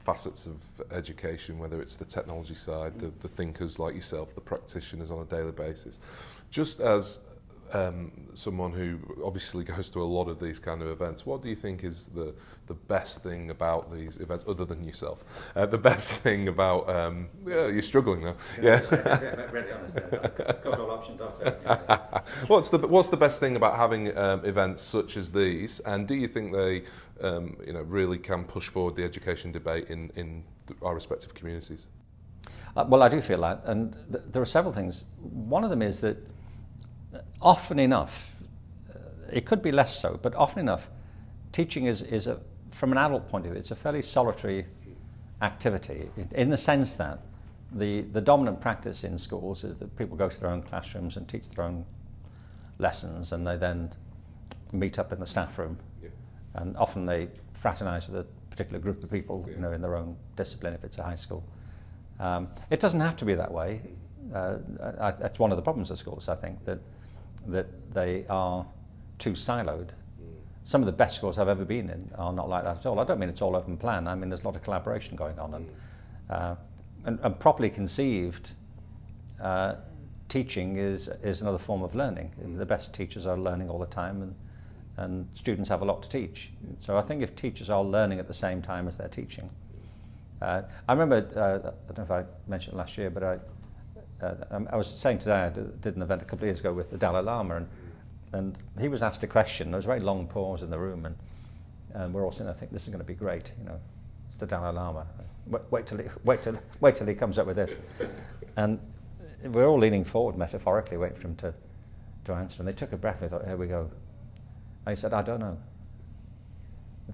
facets 0.00 0.46
of 0.46 0.56
education, 0.92 1.58
whether 1.58 1.80
it's 1.80 1.96
the 1.96 2.04
technology 2.04 2.54
side, 2.54 2.98
the, 2.98 3.12
the 3.20 3.28
thinkers 3.28 3.78
like 3.78 3.94
yourself, 3.94 4.34
the 4.34 4.40
practitioners 4.40 5.10
on 5.10 5.20
a 5.20 5.24
daily 5.24 5.52
basis. 5.52 6.00
Just 6.50 6.80
as 6.80 7.20
um, 7.74 8.12
someone 8.34 8.72
who 8.72 8.98
obviously 9.24 9.64
goes 9.64 9.90
to 9.90 10.02
a 10.02 10.04
lot 10.04 10.28
of 10.28 10.40
these 10.40 10.58
kind 10.58 10.82
of 10.82 10.88
events, 10.88 11.26
what 11.26 11.42
do 11.42 11.48
you 11.48 11.56
think 11.56 11.84
is 11.84 12.08
the, 12.08 12.34
the 12.66 12.74
best 12.74 13.22
thing 13.22 13.50
about 13.50 13.92
these 13.92 14.18
events, 14.18 14.44
other 14.48 14.64
than 14.64 14.84
yourself? 14.84 15.24
Uh, 15.56 15.66
the 15.66 15.78
best 15.78 16.12
thing 16.22 16.48
about, 16.48 16.88
um, 16.88 17.28
yeah, 17.46 17.66
you're 17.66 17.82
struggling 17.82 18.24
now. 18.24 18.36
Yeah. 18.60 18.80
really 19.50 19.72
honest. 19.72 19.96
Cover 19.96 20.82
all 20.82 20.90
options 20.90 21.20
off. 21.20 21.40
what's 22.48 22.68
the 22.70 22.78
what's 22.78 23.08
the 23.08 23.16
best 23.16 23.40
thing 23.40 23.56
about 23.56 23.76
having 23.76 24.16
um, 24.16 24.44
events 24.44 24.82
such 24.82 25.16
as 25.16 25.30
these? 25.32 25.80
And 25.80 26.06
do 26.06 26.14
you 26.14 26.28
think 26.28 26.52
they, 26.52 26.84
um, 27.20 27.56
you 27.66 27.72
know, 27.72 27.82
really 27.82 28.18
can 28.18 28.44
push 28.44 28.68
forward 28.68 28.96
the 28.96 29.04
education 29.04 29.52
debate 29.52 29.88
in 29.90 30.10
in 30.16 30.44
th- 30.66 30.78
our 30.82 30.94
respective 30.94 31.34
communities? 31.34 31.88
Uh, 32.76 32.84
well, 32.88 33.02
I 33.02 33.08
do 33.08 33.20
feel 33.20 33.40
that, 33.40 33.62
and 33.64 33.96
th- 34.12 34.24
there 34.30 34.40
are 34.40 34.46
several 34.46 34.72
things. 34.72 35.04
One 35.20 35.64
of 35.64 35.70
them 35.70 35.82
is 35.82 36.00
that 36.02 36.16
often 37.42 37.78
enough, 37.78 38.34
uh, 38.94 38.98
it 39.32 39.44
could 39.46 39.62
be 39.62 39.72
less 39.72 39.98
so, 39.98 40.18
but 40.22 40.34
often 40.34 40.60
enough, 40.60 40.88
teaching 41.52 41.86
is, 41.86 42.02
is 42.02 42.26
a, 42.26 42.38
from 42.70 42.92
an 42.92 42.98
adult 42.98 43.28
point 43.28 43.46
of 43.46 43.52
view, 43.52 43.58
it's 43.58 43.70
a 43.70 43.76
fairly 43.76 44.02
solitary 44.02 44.66
activity 45.42 46.10
in- 46.32 46.50
the 46.50 46.56
sense 46.58 46.94
that 46.94 47.20
the, 47.72 48.02
the 48.02 48.20
dominant 48.20 48.60
practice 48.60 49.04
in 49.04 49.16
schools 49.16 49.64
is 49.64 49.76
that 49.76 49.96
people 49.96 50.16
go 50.16 50.28
to 50.28 50.40
their 50.40 50.50
own 50.50 50.60
classrooms 50.62 51.16
and 51.16 51.28
teach 51.28 51.48
their 51.48 51.64
own 51.64 51.84
lessons, 52.78 53.32
and 53.32 53.46
they 53.46 53.56
then 53.56 53.90
meet 54.72 54.98
up 54.98 55.12
in 55.12 55.20
the 55.20 55.26
staff 55.26 55.58
room, 55.58 55.78
Yeah. 56.02 56.08
and 56.54 56.76
often 56.76 57.06
they 57.06 57.28
fraternise 57.52 58.08
with 58.08 58.20
a 58.20 58.26
particular 58.50 58.78
group 58.80 59.02
of 59.04 59.10
people, 59.10 59.44
Yeah. 59.46 59.54
you 59.54 59.60
know, 59.60 59.72
in 59.72 59.80
their 59.82 59.94
own 59.96 60.16
discipline 60.36 60.74
if 60.74 60.82
it's 60.84 60.98
a 60.98 61.02
high 61.02 61.14
school. 61.16 61.44
Um, 62.18 62.48
it 62.70 62.80
doesn't 62.80 63.00
have 63.00 63.16
to 63.16 63.24
be 63.24 63.34
that 63.34 63.50
way. 63.52 63.82
Uh, 64.34 64.56
I, 65.00 65.10
that's 65.12 65.38
one 65.38 65.50
of 65.52 65.56
the 65.56 65.62
problems 65.62 65.90
of 65.90 65.98
schools, 65.98 66.28
I 66.28 66.34
think, 66.34 66.64
that, 66.64 66.78
that 67.46 67.94
they 67.94 68.24
are 68.28 68.66
too 69.18 69.32
siloed. 69.32 69.90
Some 70.62 70.82
of 70.82 70.86
the 70.86 70.92
best 70.92 71.16
schools 71.16 71.38
I've 71.38 71.48
ever 71.48 71.64
been 71.64 71.88
in 71.90 72.10
are 72.16 72.32
not 72.32 72.48
like 72.48 72.64
that 72.64 72.78
at 72.78 72.86
all. 72.86 73.00
I 73.00 73.04
don't 73.04 73.18
mean 73.18 73.28
it's 73.28 73.42
all 73.42 73.56
open 73.56 73.76
plan. 73.76 74.06
I 74.06 74.14
mean 74.14 74.28
there's 74.28 74.42
a 74.42 74.44
lot 74.44 74.56
of 74.56 74.62
collaboration 74.62 75.16
going 75.16 75.38
on, 75.38 75.54
and 75.54 75.70
uh, 76.28 76.54
and, 77.04 77.18
and 77.22 77.38
properly 77.38 77.70
conceived, 77.70 78.52
uh, 79.40 79.76
teaching 80.28 80.76
is 80.76 81.08
is 81.22 81.42
another 81.42 81.58
form 81.58 81.82
of 81.82 81.94
learning. 81.94 82.32
The 82.56 82.66
best 82.66 82.94
teachers 82.94 83.26
are 83.26 83.38
learning 83.38 83.70
all 83.70 83.78
the 83.78 83.86
time, 83.86 84.22
and 84.22 84.34
and 84.96 85.28
students 85.34 85.70
have 85.70 85.80
a 85.80 85.84
lot 85.84 86.02
to 86.02 86.08
teach. 86.08 86.50
So 86.78 86.96
I 86.96 87.02
think 87.02 87.22
if 87.22 87.34
teachers 87.34 87.70
are 87.70 87.82
learning 87.82 88.18
at 88.18 88.28
the 88.28 88.34
same 88.34 88.60
time 88.60 88.86
as 88.86 88.98
they're 88.98 89.08
teaching, 89.08 89.48
uh, 90.42 90.62
I 90.88 90.92
remember, 90.92 91.16
uh, 91.36 91.70
I 91.70 91.92
don't 91.92 91.98
know 91.98 92.04
if 92.04 92.10
I 92.10 92.24
mentioned 92.46 92.76
last 92.76 92.96
year, 92.98 93.10
but 93.10 93.22
I, 93.22 93.38
uh, 94.22 94.34
um, 94.50 94.68
I 94.72 94.76
was 94.76 94.88
saying 94.88 95.18
today, 95.18 95.44
I 95.44 95.48
did, 95.48 95.96
an 95.96 96.02
event 96.02 96.22
a 96.22 96.24
couple 96.24 96.44
of 96.44 96.48
years 96.48 96.60
ago 96.60 96.72
with 96.72 96.90
the 96.90 96.98
Dalai 96.98 97.22
Lama, 97.22 97.56
and 97.56 97.68
And 98.32 98.56
he 98.78 98.88
was 98.88 99.02
asked 99.02 99.22
a 99.24 99.26
question. 99.26 99.70
There 99.70 99.78
was 99.78 99.86
a 99.86 99.88
very 99.88 100.00
long 100.00 100.26
pause 100.26 100.62
in 100.62 100.70
the 100.70 100.78
room, 100.78 101.06
and, 101.06 101.16
and 101.94 102.14
we're 102.14 102.24
all 102.24 102.30
sitting 102.30 102.46
there 102.46 102.54
thinking, 102.54 102.72
this 102.72 102.84
is 102.84 102.88
going 102.88 103.00
to 103.00 103.06
be 103.06 103.14
great. 103.14 103.50
You 103.58 103.64
know, 103.64 103.80
it's 104.28 104.38
the 104.38 104.46
Dalai 104.46 104.72
Lama. 104.72 105.06
Wait, 105.46 105.62
wait, 105.70 105.86
till, 105.86 105.98
he, 105.98 106.04
wait, 106.24 106.42
till, 106.42 106.56
wait 106.80 106.96
till 106.96 107.06
he 107.06 107.14
comes 107.14 107.38
up 107.38 107.46
with 107.46 107.56
this. 107.56 107.74
And 108.56 108.78
we're 109.44 109.66
all 109.66 109.78
leaning 109.78 110.04
forward 110.04 110.36
metaphorically, 110.36 110.96
waiting 110.96 111.18
for 111.18 111.26
him 111.26 111.36
to, 111.36 111.54
to 112.26 112.32
answer. 112.34 112.60
And 112.60 112.68
they 112.68 112.72
took 112.72 112.92
a 112.92 112.96
breath 112.96 113.20
and 113.20 113.30
they 113.30 113.36
thought, 113.36 113.46
here 113.46 113.56
we 113.56 113.66
go. 113.66 113.90
And 114.86 114.96
he 114.96 115.00
said, 115.00 115.12
I 115.12 115.22
don't 115.22 115.40
know. 115.40 115.58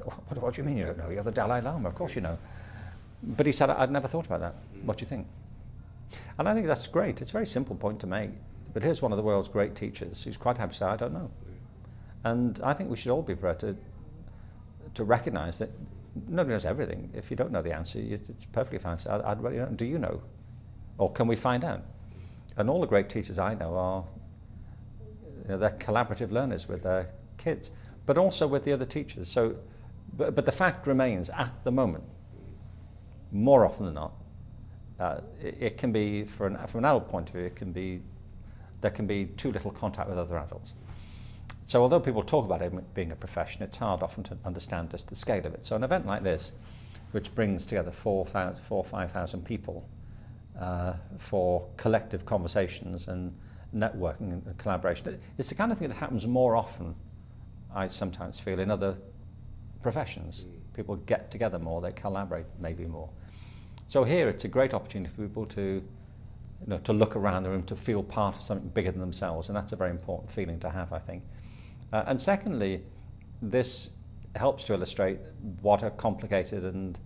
What, 0.04 0.42
what 0.42 0.54
do 0.54 0.60
you 0.60 0.68
mean 0.68 0.76
you 0.76 0.84
don't 0.84 0.98
know? 0.98 1.08
You're 1.08 1.22
the 1.22 1.30
Dalai 1.30 1.62
Lama, 1.62 1.88
of 1.88 1.94
course 1.94 2.14
you 2.14 2.20
know. 2.20 2.36
But 3.22 3.46
he 3.46 3.52
said, 3.52 3.70
I'd 3.70 3.90
never 3.90 4.08
thought 4.08 4.26
about 4.26 4.40
that. 4.40 4.54
What 4.84 4.98
do 4.98 5.02
you 5.02 5.08
think? 5.08 5.26
And 6.38 6.48
I 6.48 6.54
think 6.54 6.66
that's 6.66 6.86
great. 6.86 7.20
It's 7.20 7.30
a 7.30 7.32
very 7.32 7.46
simple 7.46 7.76
point 7.76 8.00
to 8.00 8.06
make. 8.06 8.30
But 8.72 8.82
here's 8.82 9.00
one 9.00 9.12
of 9.12 9.16
the 9.16 9.22
world's 9.22 9.48
great 9.48 9.74
teachers 9.74 10.24
who's 10.24 10.36
quite 10.36 10.58
happy 10.58 10.72
to 10.72 10.78
say, 10.78 10.86
I 10.86 10.96
don't 10.96 11.12
know. 11.12 11.30
And 12.24 12.60
I 12.62 12.72
think 12.72 12.90
we 12.90 12.96
should 12.96 13.10
all 13.10 13.22
be 13.22 13.34
prepared 13.34 13.60
to, 13.60 13.76
to 14.94 15.04
recognize 15.04 15.58
that 15.58 15.70
nobody 16.28 16.54
knows 16.54 16.64
everything. 16.64 17.10
If 17.14 17.30
you 17.30 17.36
don't 17.36 17.52
know 17.52 17.62
the 17.62 17.72
answer, 17.72 17.98
it's 17.98 18.46
perfectly 18.52 18.78
fine. 18.78 18.98
So 18.98 19.12
I'd, 19.12 19.22
I'd 19.22 19.42
really 19.42 19.58
know. 19.58 19.66
Do 19.66 19.84
you 19.84 19.98
know? 19.98 20.22
Or 20.98 21.12
can 21.12 21.26
we 21.26 21.36
find 21.36 21.64
out? 21.64 21.82
And 22.56 22.70
all 22.70 22.80
the 22.80 22.86
great 22.86 23.08
teachers 23.08 23.38
I 23.38 23.54
know 23.54 23.76
are 23.76 24.04
you 25.42 25.48
know, 25.50 25.58
they're 25.58 25.70
collaborative 25.70 26.30
learners 26.30 26.68
with 26.68 26.82
their 26.82 27.10
kids, 27.36 27.70
but 28.06 28.18
also 28.18 28.46
with 28.46 28.64
the 28.64 28.72
other 28.72 28.86
teachers. 28.86 29.28
So, 29.28 29.56
but, 30.16 30.34
but 30.34 30.44
the 30.44 30.52
fact 30.52 30.86
remains 30.86 31.30
at 31.30 31.52
the 31.64 31.72
moment, 31.72 32.04
more 33.30 33.64
often 33.64 33.86
than 33.86 33.94
not, 33.94 34.12
uh, 34.98 35.20
it, 35.42 35.56
it, 35.60 35.78
can 35.78 35.92
be, 35.92 36.24
for 36.24 36.46
an, 36.46 36.56
from 36.66 36.78
an 36.78 36.84
adult 36.86 37.08
point 37.08 37.28
of 37.28 37.34
view, 37.34 37.44
it 37.44 37.56
can 37.56 37.72
be 37.72 38.00
there 38.80 38.90
can 38.90 39.06
be 39.06 39.26
too 39.26 39.50
little 39.52 39.70
contact 39.70 40.08
with 40.08 40.18
other 40.18 40.38
adults. 40.38 40.74
So 41.66 41.82
although 41.82 41.98
people 41.98 42.22
talk 42.22 42.44
about 42.44 42.62
it 42.62 42.94
being 42.94 43.10
a 43.10 43.16
profession, 43.16 43.62
it's 43.62 43.78
hard 43.78 44.02
often 44.02 44.22
to 44.24 44.38
understand 44.44 44.90
just 44.90 45.08
the 45.08 45.16
scale 45.16 45.44
of 45.44 45.54
it. 45.54 45.66
So 45.66 45.74
an 45.74 45.82
event 45.82 46.06
like 46.06 46.22
this, 46.22 46.52
which 47.10 47.34
brings 47.34 47.66
together 47.66 47.90
4,000 47.90 48.62
or 48.70 48.84
5,000 48.84 49.44
people 49.44 49.88
uh, 50.60 50.94
for 51.18 51.66
collective 51.76 52.24
conversations 52.24 53.08
and 53.08 53.36
networking 53.74 54.46
and 54.46 54.58
collaboration, 54.58 55.20
it's 55.38 55.48
the 55.48 55.54
kind 55.54 55.72
of 55.72 55.78
thing 55.78 55.88
that 55.88 55.96
happens 55.96 56.26
more 56.26 56.54
often, 56.54 56.94
I 57.74 57.88
sometimes 57.88 58.38
feel, 58.38 58.60
in 58.60 58.70
other 58.70 58.96
professions. 59.82 60.44
People 60.74 60.96
get 60.96 61.30
together 61.30 61.58
more, 61.58 61.80
they 61.80 61.92
collaborate 61.92 62.46
maybe 62.60 62.84
more. 62.84 63.08
So 63.88 64.04
here 64.04 64.28
it's 64.28 64.44
a 64.44 64.48
great 64.48 64.74
opportunity 64.74 65.14
for 65.14 65.22
people 65.22 65.46
to 65.46 65.82
you 66.60 66.66
know, 66.66 66.78
to 66.78 66.92
look 66.92 67.14
around 67.14 67.42
the 67.42 67.50
room, 67.50 67.62
to 67.64 67.76
feel 67.76 68.02
part 68.02 68.36
of 68.36 68.42
something 68.42 68.68
bigger 68.68 68.90
than 68.90 69.00
themselves. 69.00 69.48
And 69.48 69.56
that's 69.56 69.72
a 69.72 69.76
very 69.76 69.90
important 69.90 70.32
feeling 70.32 70.58
to 70.60 70.70
have, 70.70 70.92
I 70.92 70.98
think. 70.98 71.22
Uh, 71.92 72.04
and 72.06 72.20
secondly, 72.20 72.82
this 73.42 73.90
helps 74.34 74.64
to 74.64 74.74
illustrate 74.74 75.18
what 75.60 75.82
a 75.82 75.90
complicated 75.90 76.64
and, 76.64 76.98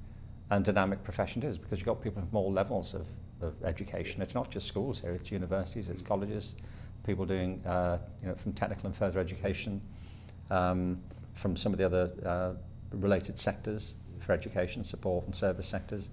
and 0.51 0.65
dynamic 0.65 1.03
profession 1.05 1.43
it 1.43 1.47
is 1.47 1.59
because 1.59 1.79
you've 1.79 1.87
got 1.87 2.01
people 2.01 2.23
from 2.23 2.37
all 2.37 2.53
levels 2.53 2.95
of, 2.95 3.07
of 3.41 3.55
education. 3.65 4.23
It's 4.23 4.35
not 4.35 4.51
just 4.51 4.67
schools 4.67 5.01
here, 5.01 5.13
it's 5.13 5.31
universities, 5.31 5.91
it's 5.91 6.03
colleges, 6.03 6.57
people 7.05 7.27
doing, 7.27 7.63
uh, 7.67 7.99
you 8.23 8.29
know, 8.29 8.35
from 8.37 8.53
technical 8.53 8.87
and 8.87 8.97
further 8.97 9.21
education, 9.21 9.81
um, 10.51 11.01
from 11.35 11.57
some 11.57 11.73
of 11.73 11.79
the 11.79 11.85
other 11.85 12.11
uh, 12.25 12.53
related 12.97 13.39
sectors 13.39 13.97
for 14.21 14.33
education, 14.33 14.85
support 14.85 15.27
and 15.27 15.35
service 15.35 15.67
sectors. 15.67 16.11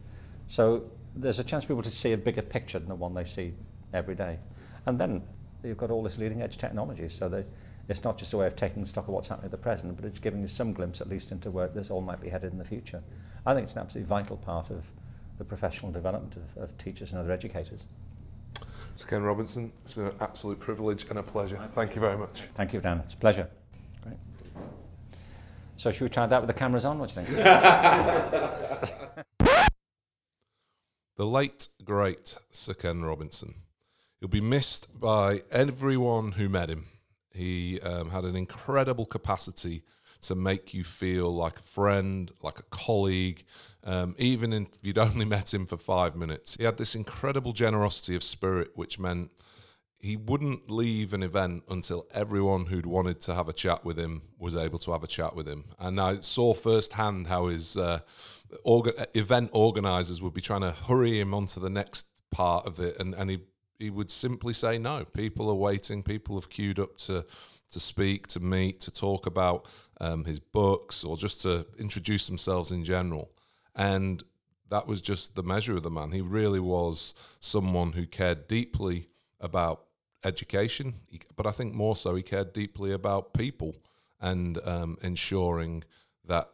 So 0.48 0.90
there's 1.16 1.40
a 1.40 1.44
chance 1.44 1.64
for 1.64 1.70
people 1.70 1.84
to 1.84 1.92
see 1.92 2.14
a 2.14 2.18
bigger 2.18 2.42
picture 2.42 2.80
than 2.80 2.90
the 2.90 2.96
one 2.96 3.14
they 3.14 3.26
see 3.26 3.54
every 3.94 4.16
day. 4.16 4.40
And 4.86 5.00
then 5.00 5.24
you've 5.64 5.78
got 5.78 5.92
all 5.92 6.04
this 6.04 6.18
leading 6.18 6.42
edge 6.42 6.58
technology, 6.58 7.10
so 7.10 7.28
that 7.30 7.46
it's 7.90 8.04
not 8.04 8.18
just 8.18 8.34
a 8.34 8.38
way 8.38 8.48
of 8.48 8.56
taking 8.56 8.86
stock 8.86 9.08
of 9.08 9.14
what's 9.14 9.28
happening 9.28 9.46
at 9.46 9.52
the 9.52 9.58
present, 9.58 9.96
but 9.96 10.06
it's 10.06 10.20
giving 10.20 10.42
you 10.42 10.48
some 10.48 10.74
glimpse 10.74 11.02
at 11.02 11.10
least 11.10 11.32
into 11.32 11.52
where 11.52 11.68
this 11.68 11.90
all 11.90 12.02
might 12.02 12.22
be 12.22 12.30
headed 12.30 12.52
in 12.52 12.58
the 12.58 12.66
future. 12.66 13.02
I 13.46 13.54
think 13.54 13.66
it's 13.66 13.74
an 13.74 13.80
absolutely 13.80 14.10
vital 14.10 14.38
part 14.38 14.70
of 14.70 14.84
the 15.38 15.46
professional 15.46 15.92
development 15.92 16.36
of, 16.36 16.64
of 16.64 16.78
teachers 16.78 17.12
and 17.12 17.20
other 17.20 17.32
educators. 17.32 17.88
So 18.96 19.06
Ken 19.06 19.22
Robinson, 19.22 19.72
it's 19.84 19.94
been 19.94 20.08
an 20.08 20.16
absolute 20.20 20.60
privilege 20.60 21.06
and 21.10 21.20
a 21.20 21.24
pleasure. 21.24 21.60
Thank 21.74 21.96
you 21.96 22.02
very 22.02 22.18
much. 22.18 22.44
Thank 22.56 22.74
you, 22.74 22.82
Dan. 22.82 23.00
It's 23.06 23.14
a 23.14 23.18
pleasure. 23.18 23.48
Great. 24.02 24.18
So 25.76 25.92
should 25.92 26.06
we 26.06 26.10
try 26.10 26.26
that 26.26 26.42
with 26.42 26.48
the 26.48 26.54
cameras 26.54 26.84
on? 26.84 26.98
What 26.98 27.14
do 27.14 27.22
you 27.22 27.28
think? 27.28 28.88
the 31.18 31.26
late, 31.26 31.68
great 31.84 32.38
Sir 32.52 32.76
Ken 32.76 33.04
Robinson. 33.04 33.56
He'll 34.20 34.30
be 34.30 34.42
missed 34.42 35.00
by 35.00 35.42
everyone 35.52 36.34
who 36.34 36.48
met 36.48 36.70
him. 36.70 36.86
He 37.34 37.82
um, 37.82 38.12
had 38.12 38.24
an 38.24 38.36
incredible 38.36 39.06
capacity 39.06 39.84
to 40.22 40.36
make 40.36 40.74
you 40.74 40.84
feel 40.84 41.36
like 41.36 41.60
a 41.60 41.64
friend, 41.64 42.32
like 42.42 42.60
a 42.60 42.64
colleague, 42.64 43.44
um, 43.84 44.16
even 44.18 44.54
if 44.54 44.68
you'd 44.84 44.98
only 44.98 45.26
met 45.26 45.54
him 45.54 45.66
for 45.66 45.78
five 45.78 46.16
minutes. 46.16 46.56
He 46.56 46.64
had 46.64 46.78
this 46.78 46.96
incredible 46.96 47.54
generosity 47.54 48.16
of 48.16 48.24
spirit, 48.24 48.72
which 48.76 49.00
meant 49.00 49.32
he 50.00 50.16
wouldn't 50.16 50.70
leave 50.70 51.14
an 51.14 51.24
event 51.24 51.64
until 51.70 52.06
everyone 52.14 52.66
who'd 52.66 52.86
wanted 52.86 53.20
to 53.22 53.34
have 53.34 53.50
a 53.50 53.54
chat 53.54 53.84
with 53.84 53.98
him 53.98 54.22
was 54.38 54.56
able 54.56 54.78
to 54.80 54.92
have 54.92 55.04
a 55.04 55.08
chat 55.08 55.36
with 55.36 55.48
him. 55.48 55.66
And 55.80 56.00
I 56.00 56.20
saw 56.20 56.54
firsthand 56.54 57.28
how 57.28 57.48
his 57.48 57.76
uh, 57.76 58.00
orga- 58.66 59.06
event 59.16 59.50
organizers 59.54 60.22
would 60.22 60.34
be 60.34 60.42
trying 60.42 60.62
to 60.62 60.72
hurry 60.72 61.20
him 61.20 61.34
onto 61.34 61.60
the 61.60 61.70
next 61.70 62.08
part 62.32 62.66
of 62.68 62.80
it, 62.80 63.00
and, 63.00 63.14
and 63.14 63.30
he 63.30 63.40
he 63.80 63.90
would 63.92 64.10
simply 64.10 64.54
say 64.54 64.78
no. 64.80 65.06
People 65.06 65.50
are 65.50 65.56
waiting. 65.56 66.02
People 66.02 66.36
have 66.36 66.50
queued 66.50 66.80
up 66.80 66.98
to 66.98 67.26
to 67.70 67.80
speak, 67.80 68.28
to 68.28 68.40
meet, 68.40 68.80
to 68.80 68.92
talk 68.92 69.26
about 69.26 69.68
um, 70.00 70.24
his 70.24 70.40
books, 70.40 71.04
or 71.04 71.18
just 71.18 71.42
to 71.42 71.66
introduce 71.78 72.28
themselves 72.28 72.72
in 72.72 72.84
general. 72.84 73.30
And 73.76 74.24
that 74.70 74.88
was 74.88 75.02
just 75.02 75.36
the 75.36 75.44
measure 75.44 75.76
of 75.76 75.84
the 75.84 75.92
man. 75.92 76.12
He 76.12 76.22
really 76.22 76.60
was 76.60 77.14
someone 77.40 77.92
who 77.92 78.06
cared 78.06 78.48
deeply 78.48 79.10
about 79.40 79.84
education, 80.24 80.94
but 81.36 81.46
I 81.46 81.52
think 81.52 81.74
more 81.74 81.96
so 81.96 82.16
he 82.16 82.24
cared 82.24 82.54
deeply 82.54 82.92
about 82.92 83.34
people 83.34 83.76
and 84.20 84.58
um, 84.66 84.98
ensuring 85.02 85.84
that 86.26 86.50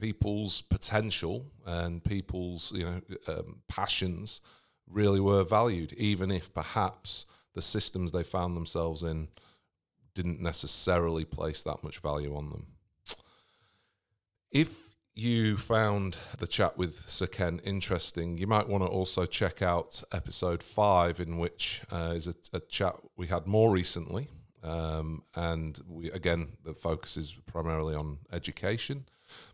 people's 0.00 0.62
potential 0.62 1.46
and 1.64 2.04
people's 2.04 2.72
you 2.72 2.84
know 2.84 3.00
um, 3.28 3.62
passions 3.68 4.40
really 4.88 5.20
were 5.20 5.44
valued, 5.44 5.92
even 5.94 6.30
if 6.30 6.52
perhaps 6.54 7.26
the 7.54 7.62
systems 7.62 8.12
they 8.12 8.22
found 8.22 8.56
themselves 8.56 9.02
in 9.02 9.28
didn't 10.14 10.40
necessarily 10.40 11.24
place 11.24 11.62
that 11.62 11.82
much 11.82 11.98
value 11.98 12.34
on 12.34 12.50
them. 12.50 12.66
If 14.50 14.96
you 15.14 15.56
found 15.56 16.16
the 16.38 16.46
chat 16.46 16.76
with 16.76 17.08
Sir 17.08 17.26
Ken 17.26 17.60
interesting, 17.64 18.38
you 18.38 18.46
might 18.46 18.68
want 18.68 18.84
to 18.84 18.88
also 18.88 19.24
check 19.24 19.62
out 19.62 20.02
episode 20.12 20.62
five, 20.62 21.20
in 21.20 21.38
which 21.38 21.82
uh, 21.90 22.12
is 22.14 22.28
a, 22.28 22.34
a, 22.52 22.60
chat 22.60 22.94
we 23.16 23.26
had 23.26 23.46
more 23.46 23.70
recently. 23.70 24.28
Um, 24.66 25.22
and 25.34 25.78
we 25.88 26.10
again, 26.10 26.48
the 26.64 26.74
focus 26.74 27.16
is 27.16 27.34
primarily 27.46 27.94
on 27.94 28.18
education. 28.32 29.06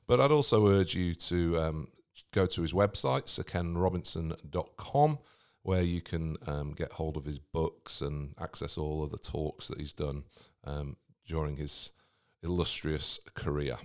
But 0.06 0.20
I'd 0.20 0.32
also 0.32 0.66
urge 0.68 0.94
you 0.94 1.14
to 1.14 1.58
um, 1.60 1.88
go 2.32 2.46
to 2.46 2.62
his 2.62 2.72
website, 2.72 3.26
sirkenrobinson.com, 3.26 5.18
where 5.62 5.82
you 5.82 6.00
can 6.00 6.36
um, 6.46 6.72
get 6.72 6.92
hold 6.92 7.16
of 7.16 7.24
his 7.24 7.38
books 7.38 8.00
and 8.00 8.34
access 8.40 8.76
all 8.76 9.02
of 9.02 9.10
the 9.10 9.18
talks 9.18 9.68
that 9.68 9.78
he's 9.78 9.92
done 9.92 10.24
um, 10.64 10.96
during 11.26 11.56
his 11.56 11.92
illustrious 12.42 13.20
career. 13.34 13.76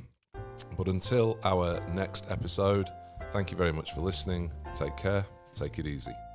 But 0.78 0.88
until 0.88 1.40
our 1.44 1.80
next 1.94 2.26
episode, 2.30 2.90
thank 3.32 3.52
you 3.52 3.58
very 3.58 3.72
much 3.74 3.94
for 3.94 4.02
listening. 4.02 4.52
Take 4.74 4.98
care. 4.98 5.26
Take 5.54 5.80
it 5.80 5.86
easy. 5.86 6.27